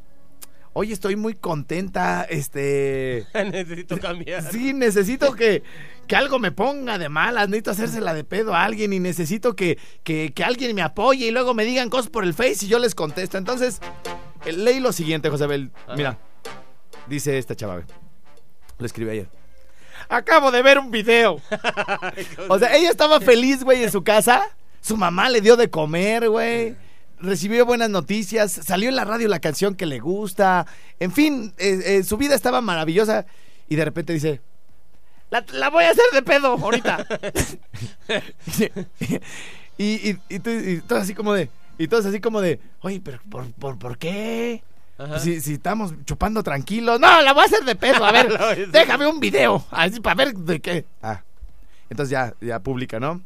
oye, 0.77 0.93
estoy 0.93 1.17
muy 1.17 1.33
contenta, 1.33 2.25
este... 2.29 3.27
Necesito 3.35 3.99
cambiar. 3.99 4.43
Sí, 4.53 4.75
necesito 4.75 5.33
que, 5.33 5.63
que 6.07 6.17
algo 6.17 6.39
me 6.39 6.53
ponga 6.53 6.99
de 6.99 7.09
malas, 7.09 7.49
necesito 7.49 7.71
hacérsela 7.71 8.13
de 8.13 8.25
pedo 8.25 8.55
a 8.55 8.63
alguien 8.63 8.93
y 8.93 9.01
necesito 9.01 9.57
que, 9.57 9.79
que, 10.05 10.35
que 10.35 10.45
alguien 10.45 10.75
me 10.75 10.83
apoye 10.83 11.29
y 11.29 11.31
luego 11.31 11.55
me 11.55 11.65
digan 11.65 11.89
cosas 11.89 12.11
por 12.11 12.25
el 12.25 12.35
Face 12.35 12.67
y 12.67 12.69
yo 12.69 12.79
les 12.79 12.95
contesto. 12.95 13.39
Entonces, 13.39 13.81
eh, 14.45 14.53
leí 14.53 14.79
lo 14.79 14.93
siguiente, 14.93 15.31
Josabel. 15.31 15.71
Mira, 15.97 16.19
dice 17.07 17.39
esta 17.39 17.57
chava. 17.57 17.81
Lo 18.79 18.85
escribí 18.85 19.13
ayer. 19.13 19.31
Acabo 20.11 20.51
de 20.51 20.61
ver 20.61 20.79
un 20.79 20.91
video. 20.91 21.41
o 22.51 22.59
sea, 22.59 22.77
ella 22.77 22.91
estaba 22.91 23.19
feliz, 23.21 23.65
güey, 23.65 23.83
en 23.83 23.91
su 23.91 24.05
casa. 24.05 24.55
Su 24.83 24.99
mamá 24.99 25.31
le 25.31 25.41
dio 25.41 25.57
de 25.57 25.71
comer, 25.71 26.29
güey. 26.29 26.77
Recibió 27.19 27.65
buenas 27.67 27.91
noticias. 27.91 28.53
Salió 28.53 28.89
en 28.89 28.97
la 28.97 29.05
radio 29.05 29.29
la 29.29 29.41
canción 29.41 29.75
que 29.75 29.87
le 29.87 29.99
gusta. 30.01 30.67
En 31.01 31.13
fin, 31.13 31.53
eh, 31.59 31.81
eh, 31.85 32.03
su 32.05 32.17
vida 32.17 32.35
estaba 32.35 32.61
maravillosa. 32.61 33.27
Y 33.69 33.77
de 33.77 33.85
repente 33.85 34.13
dice: 34.13 34.41
La, 35.31 35.45
la 35.53 35.71
voy 35.71 35.85
a 35.85 35.91
hacer 35.91 36.05
de 36.13 36.23
pedo 36.23 36.49
ahorita. 36.53 37.07
y, 39.79 40.11
y, 40.11 40.19
y, 40.29 40.39
tú- 40.39 40.51
y 40.51 40.81
todos 40.87 41.03
así 41.03 41.15
como 41.15 41.33
de. 41.33 41.49
Y 41.79 41.89
todos 41.89 42.07
así 42.07 42.21
como 42.21 42.41
de. 42.41 42.61
Oye, 42.81 43.01
pero 43.05 43.21
¿por, 43.31 43.51
por, 43.53 43.79
por 43.79 43.99
qué? 43.99 44.63
Si, 45.21 45.43
si 45.43 45.55
estamos 45.55 45.93
chupando 46.07 46.43
tranquilos. 46.43 46.99
No, 46.99 47.21
la 47.21 47.33
voy 47.35 47.43
a 47.43 47.47
hacer 47.47 47.65
de 47.65 47.77
pedo. 47.77 48.03
A 48.05 48.13
ver, 48.13 48.71
déjame 48.73 49.07
un 49.07 49.21
video. 49.21 49.65
Así 49.71 50.01
para 50.01 50.15
ver 50.25 50.35
de 50.35 50.61
qué. 50.61 50.87
Ah. 51.03 51.23
Entonces 51.91 52.11
ya, 52.11 52.35
ya 52.41 52.61
publica, 52.61 52.99
¿no? 52.99 53.21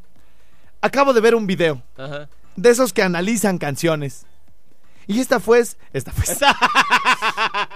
Acabo 0.81 1.13
de 1.13 1.21
ver 1.21 1.33
un 1.35 1.45
video 1.47 1.81
Ajá. 1.97 2.27
De 2.55 2.69
esos 2.69 2.93
que 2.93 3.03
analizan 3.03 3.57
canciones. 3.57 4.25
Y 5.07 5.19
esta 5.19 5.39
fue, 5.39 5.63
esta 5.93 6.11
fue, 6.11 6.25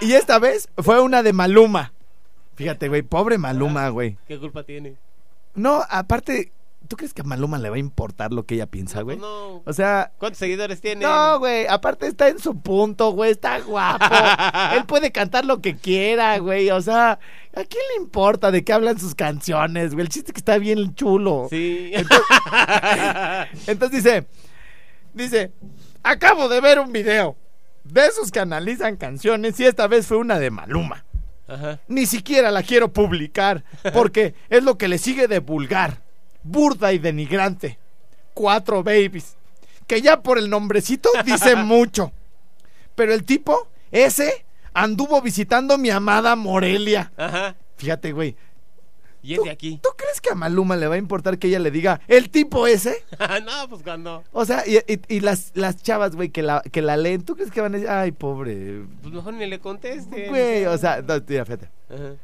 y 0.00 0.12
esta 0.12 0.38
vez 0.38 0.68
fue 0.78 1.00
una 1.00 1.22
de 1.22 1.32
Maluma. 1.32 1.92
Fíjate, 2.54 2.88
güey, 2.88 3.02
pobre 3.02 3.36
Maluma, 3.36 3.88
güey. 3.90 4.16
¿Qué 4.26 4.38
culpa 4.38 4.62
tiene? 4.62 4.96
No, 5.54 5.84
aparte, 5.90 6.52
¿tú 6.88 6.96
crees 6.96 7.12
que 7.12 7.20
a 7.22 7.24
Maluma 7.24 7.58
le 7.58 7.68
va 7.68 7.76
a 7.76 7.80
importar 7.80 8.32
lo 8.32 8.44
que 8.44 8.54
ella 8.54 8.66
piensa, 8.66 9.02
güey? 9.02 9.18
No. 9.18 9.62
O 9.66 9.72
sea, 9.72 10.12
¿Cuántos 10.18 10.38
seguidores 10.38 10.80
tiene? 10.80 11.04
no, 11.04 11.38
güey, 11.38 11.66
aparte 11.66 12.06
está 12.06 12.28
en 12.28 12.38
su 12.38 12.58
punto, 12.60 13.10
güey, 13.10 13.32
está 13.32 13.58
guapo. 13.60 14.04
Él 14.74 14.84
puede 14.86 15.12
cantar 15.12 15.44
lo 15.44 15.60
que 15.60 15.76
quiera, 15.76 16.38
güey, 16.38 16.70
o 16.70 16.80
sea, 16.80 17.12
¿a 17.12 17.64
quién 17.64 17.82
le 17.94 18.02
importa 18.02 18.50
de 18.50 18.64
qué 18.64 18.72
hablan 18.72 18.98
sus 18.98 19.14
canciones, 19.14 19.92
güey? 19.92 20.06
El 20.06 20.08
chiste 20.10 20.30
es 20.30 20.34
que 20.34 20.40
está 20.40 20.56
bien 20.58 20.94
chulo. 20.94 21.48
Sí. 21.50 21.92
Entonces 23.66 24.02
dice, 24.04 24.26
dice, 25.16 25.52
acabo 26.02 26.48
de 26.48 26.60
ver 26.60 26.78
un 26.78 26.92
video 26.92 27.36
de 27.84 28.06
esos 28.06 28.30
que 28.30 28.40
analizan 28.40 28.96
canciones 28.96 29.58
y 29.60 29.64
esta 29.64 29.86
vez 29.86 30.06
fue 30.06 30.18
una 30.18 30.38
de 30.38 30.50
Maluma. 30.50 31.04
Ajá. 31.48 31.80
Ni 31.88 32.06
siquiera 32.06 32.50
la 32.50 32.62
quiero 32.62 32.92
publicar 32.92 33.64
porque 33.92 34.34
es 34.48 34.62
lo 34.62 34.76
que 34.76 34.88
le 34.88 34.98
sigue 34.98 35.28
de 35.28 35.38
vulgar, 35.38 36.02
burda 36.42 36.92
y 36.92 36.98
denigrante. 36.98 37.78
Cuatro 38.34 38.82
babies. 38.82 39.36
Que 39.86 40.02
ya 40.02 40.20
por 40.20 40.38
el 40.38 40.50
nombrecito 40.50 41.08
dice 41.24 41.54
mucho. 41.56 42.12
Pero 42.96 43.14
el 43.14 43.24
tipo, 43.24 43.68
ese, 43.92 44.44
anduvo 44.74 45.22
visitando 45.22 45.78
mi 45.78 45.90
amada 45.90 46.34
Morelia. 46.34 47.12
Ajá. 47.16 47.54
Fíjate, 47.76 48.12
güey. 48.12 48.36
Y 49.26 49.34
es 49.34 49.42
de 49.42 49.50
aquí. 49.50 49.78
¿Tú 49.82 49.88
crees 49.96 50.20
que 50.20 50.30
a 50.30 50.34
Maluma 50.34 50.76
le 50.76 50.86
va 50.88 50.94
a 50.94 50.98
importar 50.98 51.38
que 51.38 51.48
ella 51.48 51.58
le 51.58 51.70
diga 51.70 52.00
el 52.08 52.30
tipo 52.30 52.66
ese? 52.66 53.04
no, 53.44 53.68
pues 53.68 53.82
cuando. 53.82 54.22
O 54.32 54.44
sea, 54.44 54.64
y, 54.66 54.76
y- 54.92 55.00
y 55.08 55.20
las, 55.20 55.52
las 55.54 55.82
chavas, 55.82 56.14
güey, 56.16 56.30
que 56.30 56.42
la, 56.42 56.62
que 56.72 56.82
la 56.82 56.96
leen, 56.96 57.22
¿tú 57.22 57.34
crees 57.34 57.50
que 57.50 57.60
van 57.60 57.74
a 57.74 57.78
decir, 57.78 57.90
ay, 57.90 58.12
pobre, 58.12 58.82
Pues 59.02 59.12
mejor 59.14 59.34
ni 59.34 59.46
le 59.46 59.58
conteste. 59.58 60.28
güey? 60.28 60.66
O 60.66 60.78
sea, 60.78 61.02
no, 61.02 61.14
mira, 61.26 61.44
fíjate. 61.44 61.68
Ajá. 61.90 62.14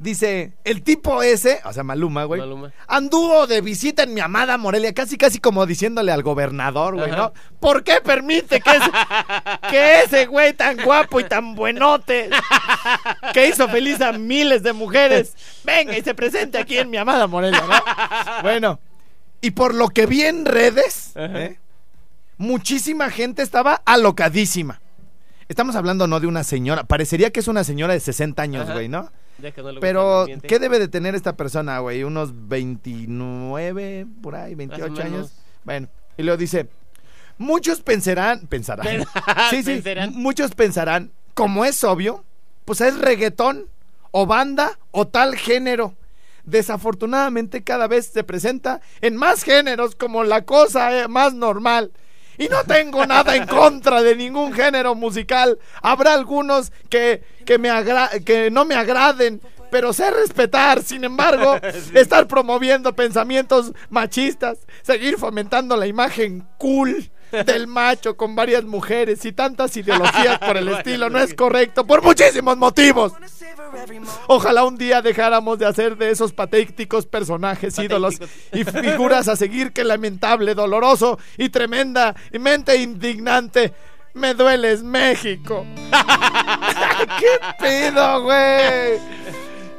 Dice, 0.00 0.52
el 0.62 0.82
tipo 0.84 1.24
ese, 1.24 1.60
o 1.64 1.72
sea, 1.72 1.82
Maluma, 1.82 2.22
güey, 2.22 2.40
Maluma. 2.40 2.72
anduvo 2.86 3.48
de 3.48 3.60
visita 3.60 4.04
en 4.04 4.14
mi 4.14 4.20
amada 4.20 4.56
Morelia, 4.56 4.94
casi 4.94 5.18
casi 5.18 5.40
como 5.40 5.66
diciéndole 5.66 6.12
al 6.12 6.22
gobernador, 6.22 6.94
güey, 6.94 7.10
Ajá. 7.10 7.16
¿no? 7.16 7.32
¿Por 7.58 7.82
qué 7.82 8.00
permite 8.00 8.60
que 8.60 8.70
ese, 8.70 8.90
que 9.68 10.00
ese 10.04 10.26
güey 10.26 10.52
tan 10.52 10.76
guapo 10.84 11.18
y 11.18 11.24
tan 11.24 11.56
buenote, 11.56 12.30
que 13.34 13.48
hizo 13.48 13.68
feliz 13.68 14.00
a 14.00 14.12
miles 14.12 14.62
de 14.62 14.72
mujeres, 14.72 15.34
venga 15.64 15.98
y 15.98 16.02
se 16.02 16.14
presente 16.14 16.58
aquí 16.58 16.78
en 16.78 16.90
mi 16.90 16.96
amada 16.96 17.26
Morelia, 17.26 17.64
¿no? 17.66 18.42
Bueno, 18.42 18.78
y 19.40 19.50
por 19.50 19.74
lo 19.74 19.88
que 19.88 20.06
vi 20.06 20.22
en 20.22 20.44
redes, 20.44 21.10
¿eh? 21.16 21.58
muchísima 22.36 23.10
gente 23.10 23.42
estaba 23.42 23.82
alocadísima. 23.84 24.80
Estamos 25.48 25.74
hablando 25.74 26.06
no 26.06 26.20
de 26.20 26.28
una 26.28 26.44
señora, 26.44 26.84
parecería 26.84 27.30
que 27.32 27.40
es 27.40 27.48
una 27.48 27.64
señora 27.64 27.94
de 27.94 28.00
60 28.00 28.40
años, 28.42 28.64
Ajá. 28.64 28.74
güey, 28.74 28.88
¿no? 28.88 29.10
Ya 29.40 29.52
que 29.52 29.62
no 29.62 29.68
le 29.68 29.74
gusta 29.80 29.88
el 29.88 29.94
Pero. 29.94 30.26
¿qué 30.48 30.58
debe 30.58 30.78
de 30.78 30.88
tener 30.88 31.14
esta 31.14 31.36
persona, 31.36 31.78
güey? 31.78 32.02
Unos 32.04 32.48
29, 32.48 34.06
por 34.22 34.34
ahí, 34.34 34.54
28 34.54 34.90
menos. 34.92 35.00
años. 35.04 35.32
Bueno, 35.64 35.88
y 36.16 36.22
luego 36.22 36.36
dice, 36.36 36.68
muchos 37.38 37.80
pensarán, 37.80 38.46
pensarán. 38.48 38.84
Pen- 38.86 39.04
sí, 39.50 39.62
sí, 39.62 39.74
pensarán. 39.74 40.12
muchos 40.14 40.54
pensarán, 40.54 41.12
como 41.34 41.64
es 41.64 41.82
obvio, 41.84 42.24
pues 42.64 42.80
es 42.80 42.98
reggaetón, 42.98 43.66
o 44.10 44.26
banda, 44.26 44.78
o 44.90 45.06
tal 45.06 45.36
género. 45.36 45.94
Desafortunadamente 46.44 47.62
cada 47.62 47.86
vez 47.86 48.06
se 48.06 48.24
presenta 48.24 48.80
en 49.02 49.16
más 49.16 49.42
géneros 49.44 49.94
como 49.94 50.24
la 50.24 50.44
cosa 50.44 50.98
eh, 51.02 51.06
más 51.08 51.34
normal. 51.34 51.92
Y 52.38 52.48
no 52.48 52.62
tengo 52.64 53.04
nada 53.04 53.34
en 53.36 53.46
contra 53.46 54.02
de 54.02 54.14
ningún 54.16 54.52
género 54.52 54.94
musical. 54.94 55.58
Habrá 55.82 56.14
algunos 56.14 56.72
que, 56.88 57.22
que, 57.44 57.58
me 57.58 57.68
agra- 57.70 58.10
que 58.24 58.50
no 58.50 58.64
me 58.64 58.74
agraden, 58.76 59.40
pero 59.70 59.92
sé 59.92 60.10
respetar. 60.10 60.82
Sin 60.82 61.04
embargo, 61.04 61.56
estar 61.94 62.26
promoviendo 62.28 62.94
pensamientos 62.94 63.72
machistas, 63.90 64.58
seguir 64.82 65.18
fomentando 65.18 65.76
la 65.76 65.86
imagen 65.88 66.46
cool 66.58 67.10
del 67.30 67.66
macho 67.66 68.16
con 68.16 68.34
varias 68.34 68.64
mujeres 68.64 69.24
y 69.24 69.32
tantas 69.32 69.76
ideologías 69.76 70.38
por 70.38 70.56
el 70.56 70.68
estilo 70.76 71.10
no 71.10 71.18
es 71.18 71.34
correcto 71.34 71.86
por 71.86 72.02
muchísimos 72.02 72.56
motivos. 72.56 73.12
Ojalá 74.26 74.64
un 74.64 74.76
día 74.76 75.02
dejáramos 75.02 75.58
de 75.58 75.66
hacer 75.66 75.96
de 75.96 76.10
esos 76.10 76.32
patéticos 76.32 77.06
personajes 77.06 77.78
ídolos 77.78 78.16
y 78.52 78.64
figuras 78.64 79.28
a 79.28 79.36
seguir 79.36 79.72
que 79.72 79.84
lamentable, 79.84 80.54
doloroso 80.54 81.18
y 81.36 81.48
tremendamente 81.48 82.76
indignante. 82.76 83.72
Me 84.14 84.34
dueles 84.34 84.82
México. 84.82 85.64
¿Qué 87.20 87.38
pedo, 87.60 88.22
güey? 88.22 88.98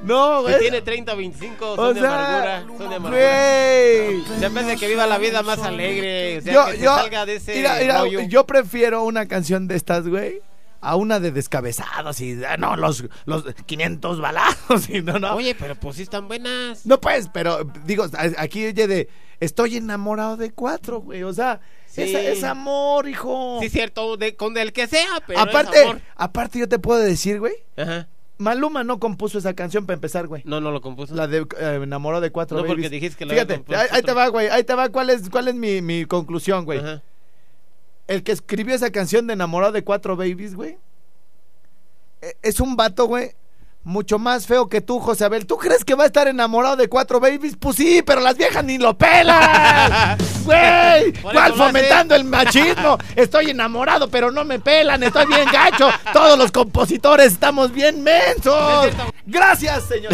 No, 0.04 0.38
Si 0.40 0.44
güey. 0.44 0.60
tiene 0.60 0.82
30 0.82 1.14
o 1.14 1.18
25, 1.18 1.76
son 1.76 1.86
O 1.86 1.94
de 1.94 2.00
sea, 2.00 2.10
amargura. 2.40 2.78
Son 2.78 2.90
de 2.90 2.96
amargura. 2.96 3.22
güey. 3.22 4.40
Depende 4.40 4.72
de 4.72 4.78
que 4.78 4.88
viva 4.88 5.06
la 5.08 5.18
vida 5.18 5.42
más 5.44 5.60
alegre. 5.60 6.38
O 6.38 6.42
sea, 6.42 6.54
Yo, 6.54 6.66
que 6.72 6.78
se 6.78 6.84
salga 6.86 7.26
de 7.26 7.36
ese 7.36 7.56
mira, 7.56 7.76
mira, 7.80 8.00
rollo. 8.00 8.22
yo 8.22 8.46
prefiero 8.46 9.04
una 9.04 9.28
canción 9.28 9.68
de 9.68 9.76
estas, 9.76 10.08
güey, 10.08 10.42
a 10.82 10.96
una 10.96 11.20
de 11.20 11.32
descabezados 11.32 12.22
y 12.22 12.42
ah, 12.46 12.56
no, 12.56 12.78
los, 12.78 13.04
los 13.26 13.44
500 13.66 14.22
balazos 14.22 14.90
y 14.90 15.02
no, 15.02 15.20
no. 15.20 15.36
Oye, 15.36 15.54
pero 15.60 15.76
pues 15.76 15.98
sí 15.98 16.04
están 16.04 16.28
buenas. 16.30 16.86
No, 16.86 17.02
pues, 17.02 17.30
pero 17.34 17.66
digo, 17.86 18.06
aquí 18.38 18.66
oye 18.68 18.88
de 18.88 19.10
estoy 19.42 19.76
enamorado 19.78 20.38
de 20.38 20.52
cuatro, 20.52 21.02
güey. 21.02 21.24
O 21.24 21.34
sea, 21.34 21.60
Sí. 21.88 22.04
es, 22.04 22.14
es 22.38 22.44
amor, 22.44 23.10
hijo. 23.10 23.58
Sí, 23.62 23.70
cierto, 23.70 24.16
de, 24.16 24.36
con 24.36 24.56
el 24.58 24.72
que 24.72 24.86
sea, 24.88 25.22
pero 25.26 25.40
aparte, 25.40 25.76
es 25.80 25.84
amor. 25.86 26.02
aparte 26.16 26.60
yo 26.60 26.70
te 26.70 26.78
puedo 26.78 27.00
decir, 27.00 27.40
güey, 27.40 27.56
Ajá. 27.76 28.08
Maluma 28.40 28.84
no 28.86 29.00
compuso 29.00 29.38
esa 29.38 29.54
canción 29.54 29.86
para 29.86 29.96
empezar, 29.96 30.26
güey. 30.28 30.42
No, 30.46 30.60
no 30.62 30.72
lo 30.72 30.80
compuso. 30.82 31.14
La 31.14 31.28
de 31.28 31.46
eh, 31.60 31.80
enamorado 31.84 32.22
de 32.22 32.32
cuatro 32.32 32.58
No, 32.58 32.64
porque 32.64 32.74
babies. 32.84 32.92
dijiste 32.92 33.18
que 33.20 33.26
la 33.26 33.34
Fíjate, 33.34 33.64
ahí, 33.76 33.88
ahí 33.92 34.02
te 34.02 34.14
va, 34.14 34.28
güey. 34.30 34.48
Ahí 34.48 34.64
te 34.64 34.74
va. 34.74 34.90
¿Cuál 34.90 35.10
es, 35.10 35.30
cuál 35.30 35.50
es 35.50 35.56
mi, 35.56 35.82
mi 35.82 36.06
conclusión, 36.06 36.64
güey? 36.66 36.80
Ajá. 36.80 37.04
El 38.08 38.24
que 38.24 38.32
escribió 38.32 38.74
esa 38.74 38.92
canción 38.92 39.28
de 39.28 39.34
enamorado 39.34 39.74
de 39.74 39.84
cuatro 39.84 40.16
babies, 40.16 40.56
güey. 40.56 40.78
e- 42.22 42.36
Es 42.42 42.60
un 42.60 42.76
vato, 42.76 43.06
güey. 43.08 43.34
Mucho 43.84 44.20
más 44.20 44.46
feo 44.46 44.68
que 44.68 44.82
tú, 44.82 45.00
José 45.00 45.24
Abel. 45.26 45.48
¿Tú 45.48 45.58
crees 45.58 45.86
que 45.86 45.96
va 45.96 46.04
a 46.04 46.08
estar 46.08 46.28
enamorado 46.28 46.76
de 46.76 46.90
cuatro 46.90 47.20
babies? 47.20 47.56
Pues 47.58 47.78
sí, 47.78 48.04
pero 48.06 48.20
las 48.20 48.36
viejas 48.38 48.64
ni 48.64 48.78
lo 48.78 48.98
pelan. 48.98 50.18
Güey, 50.44 51.14
¿cuál 51.22 51.54
fomentando 51.54 52.16
el 52.16 52.24
machismo? 52.24 52.98
Estoy 53.16 53.52
enamorado, 53.52 54.10
pero 54.10 54.32
no 54.32 54.44
me 54.44 54.60
pelan. 54.60 55.04
Estoy 55.04 55.28
bien 55.28 55.46
gacho. 55.52 55.90
Todos 56.12 56.40
los 56.40 56.52
compositores 56.52 57.34
estamos 57.34 57.72
bien 57.72 58.02
mensos. 58.02 58.90
Gracias, 59.28 59.84
señor. 59.84 60.12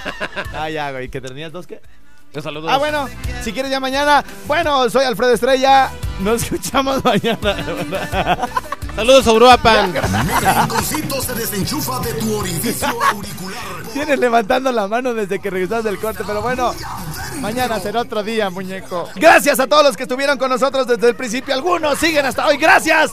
ah, 0.52 0.68
ya, 0.68 0.90
güey. 0.90 1.08
¿Que 1.08 1.22
tenías 1.22 1.52
dos 1.52 1.66
qué? 1.66 1.80
Saludos. 2.42 2.70
Ah, 2.72 2.76
bueno, 2.78 3.08
si 3.42 3.52
quieres 3.52 3.70
ya 3.70 3.80
mañana. 3.80 4.24
Bueno, 4.46 4.88
soy 4.90 5.04
Alfredo 5.04 5.32
Estrella. 5.32 5.90
Nos 6.20 6.42
escuchamos 6.44 7.04
mañana. 7.04 7.56
Saludos, 8.94 9.26
Obruapan. 9.28 9.94
El 9.96 10.02
rinconcito 10.60 11.22
se 11.22 11.34
desenchufa 11.34 12.00
de 12.00 12.14
tu 12.14 12.36
orificio 12.36 12.88
auricular. 12.88 13.58
Tienes 13.92 14.18
levantando 14.18 14.70
la 14.72 14.86
mano 14.88 15.14
desde 15.14 15.40
que 15.40 15.50
regresaste 15.50 15.88
del 15.88 15.98
corte, 15.98 16.22
pero 16.26 16.42
bueno, 16.42 16.74
mañana 17.40 17.78
será 17.80 18.00
otro 18.02 18.22
día, 18.22 18.50
muñeco. 18.50 19.08
Gracias 19.14 19.58
a 19.60 19.66
todos 19.66 19.84
los 19.84 19.96
que 19.96 20.02
estuvieron 20.04 20.36
con 20.38 20.50
nosotros 20.50 20.86
desde 20.86 21.08
el 21.08 21.16
principio. 21.16 21.54
Algunos 21.54 21.98
siguen 21.98 22.26
hasta 22.26 22.46
hoy. 22.46 22.56
Gracias. 22.56 23.12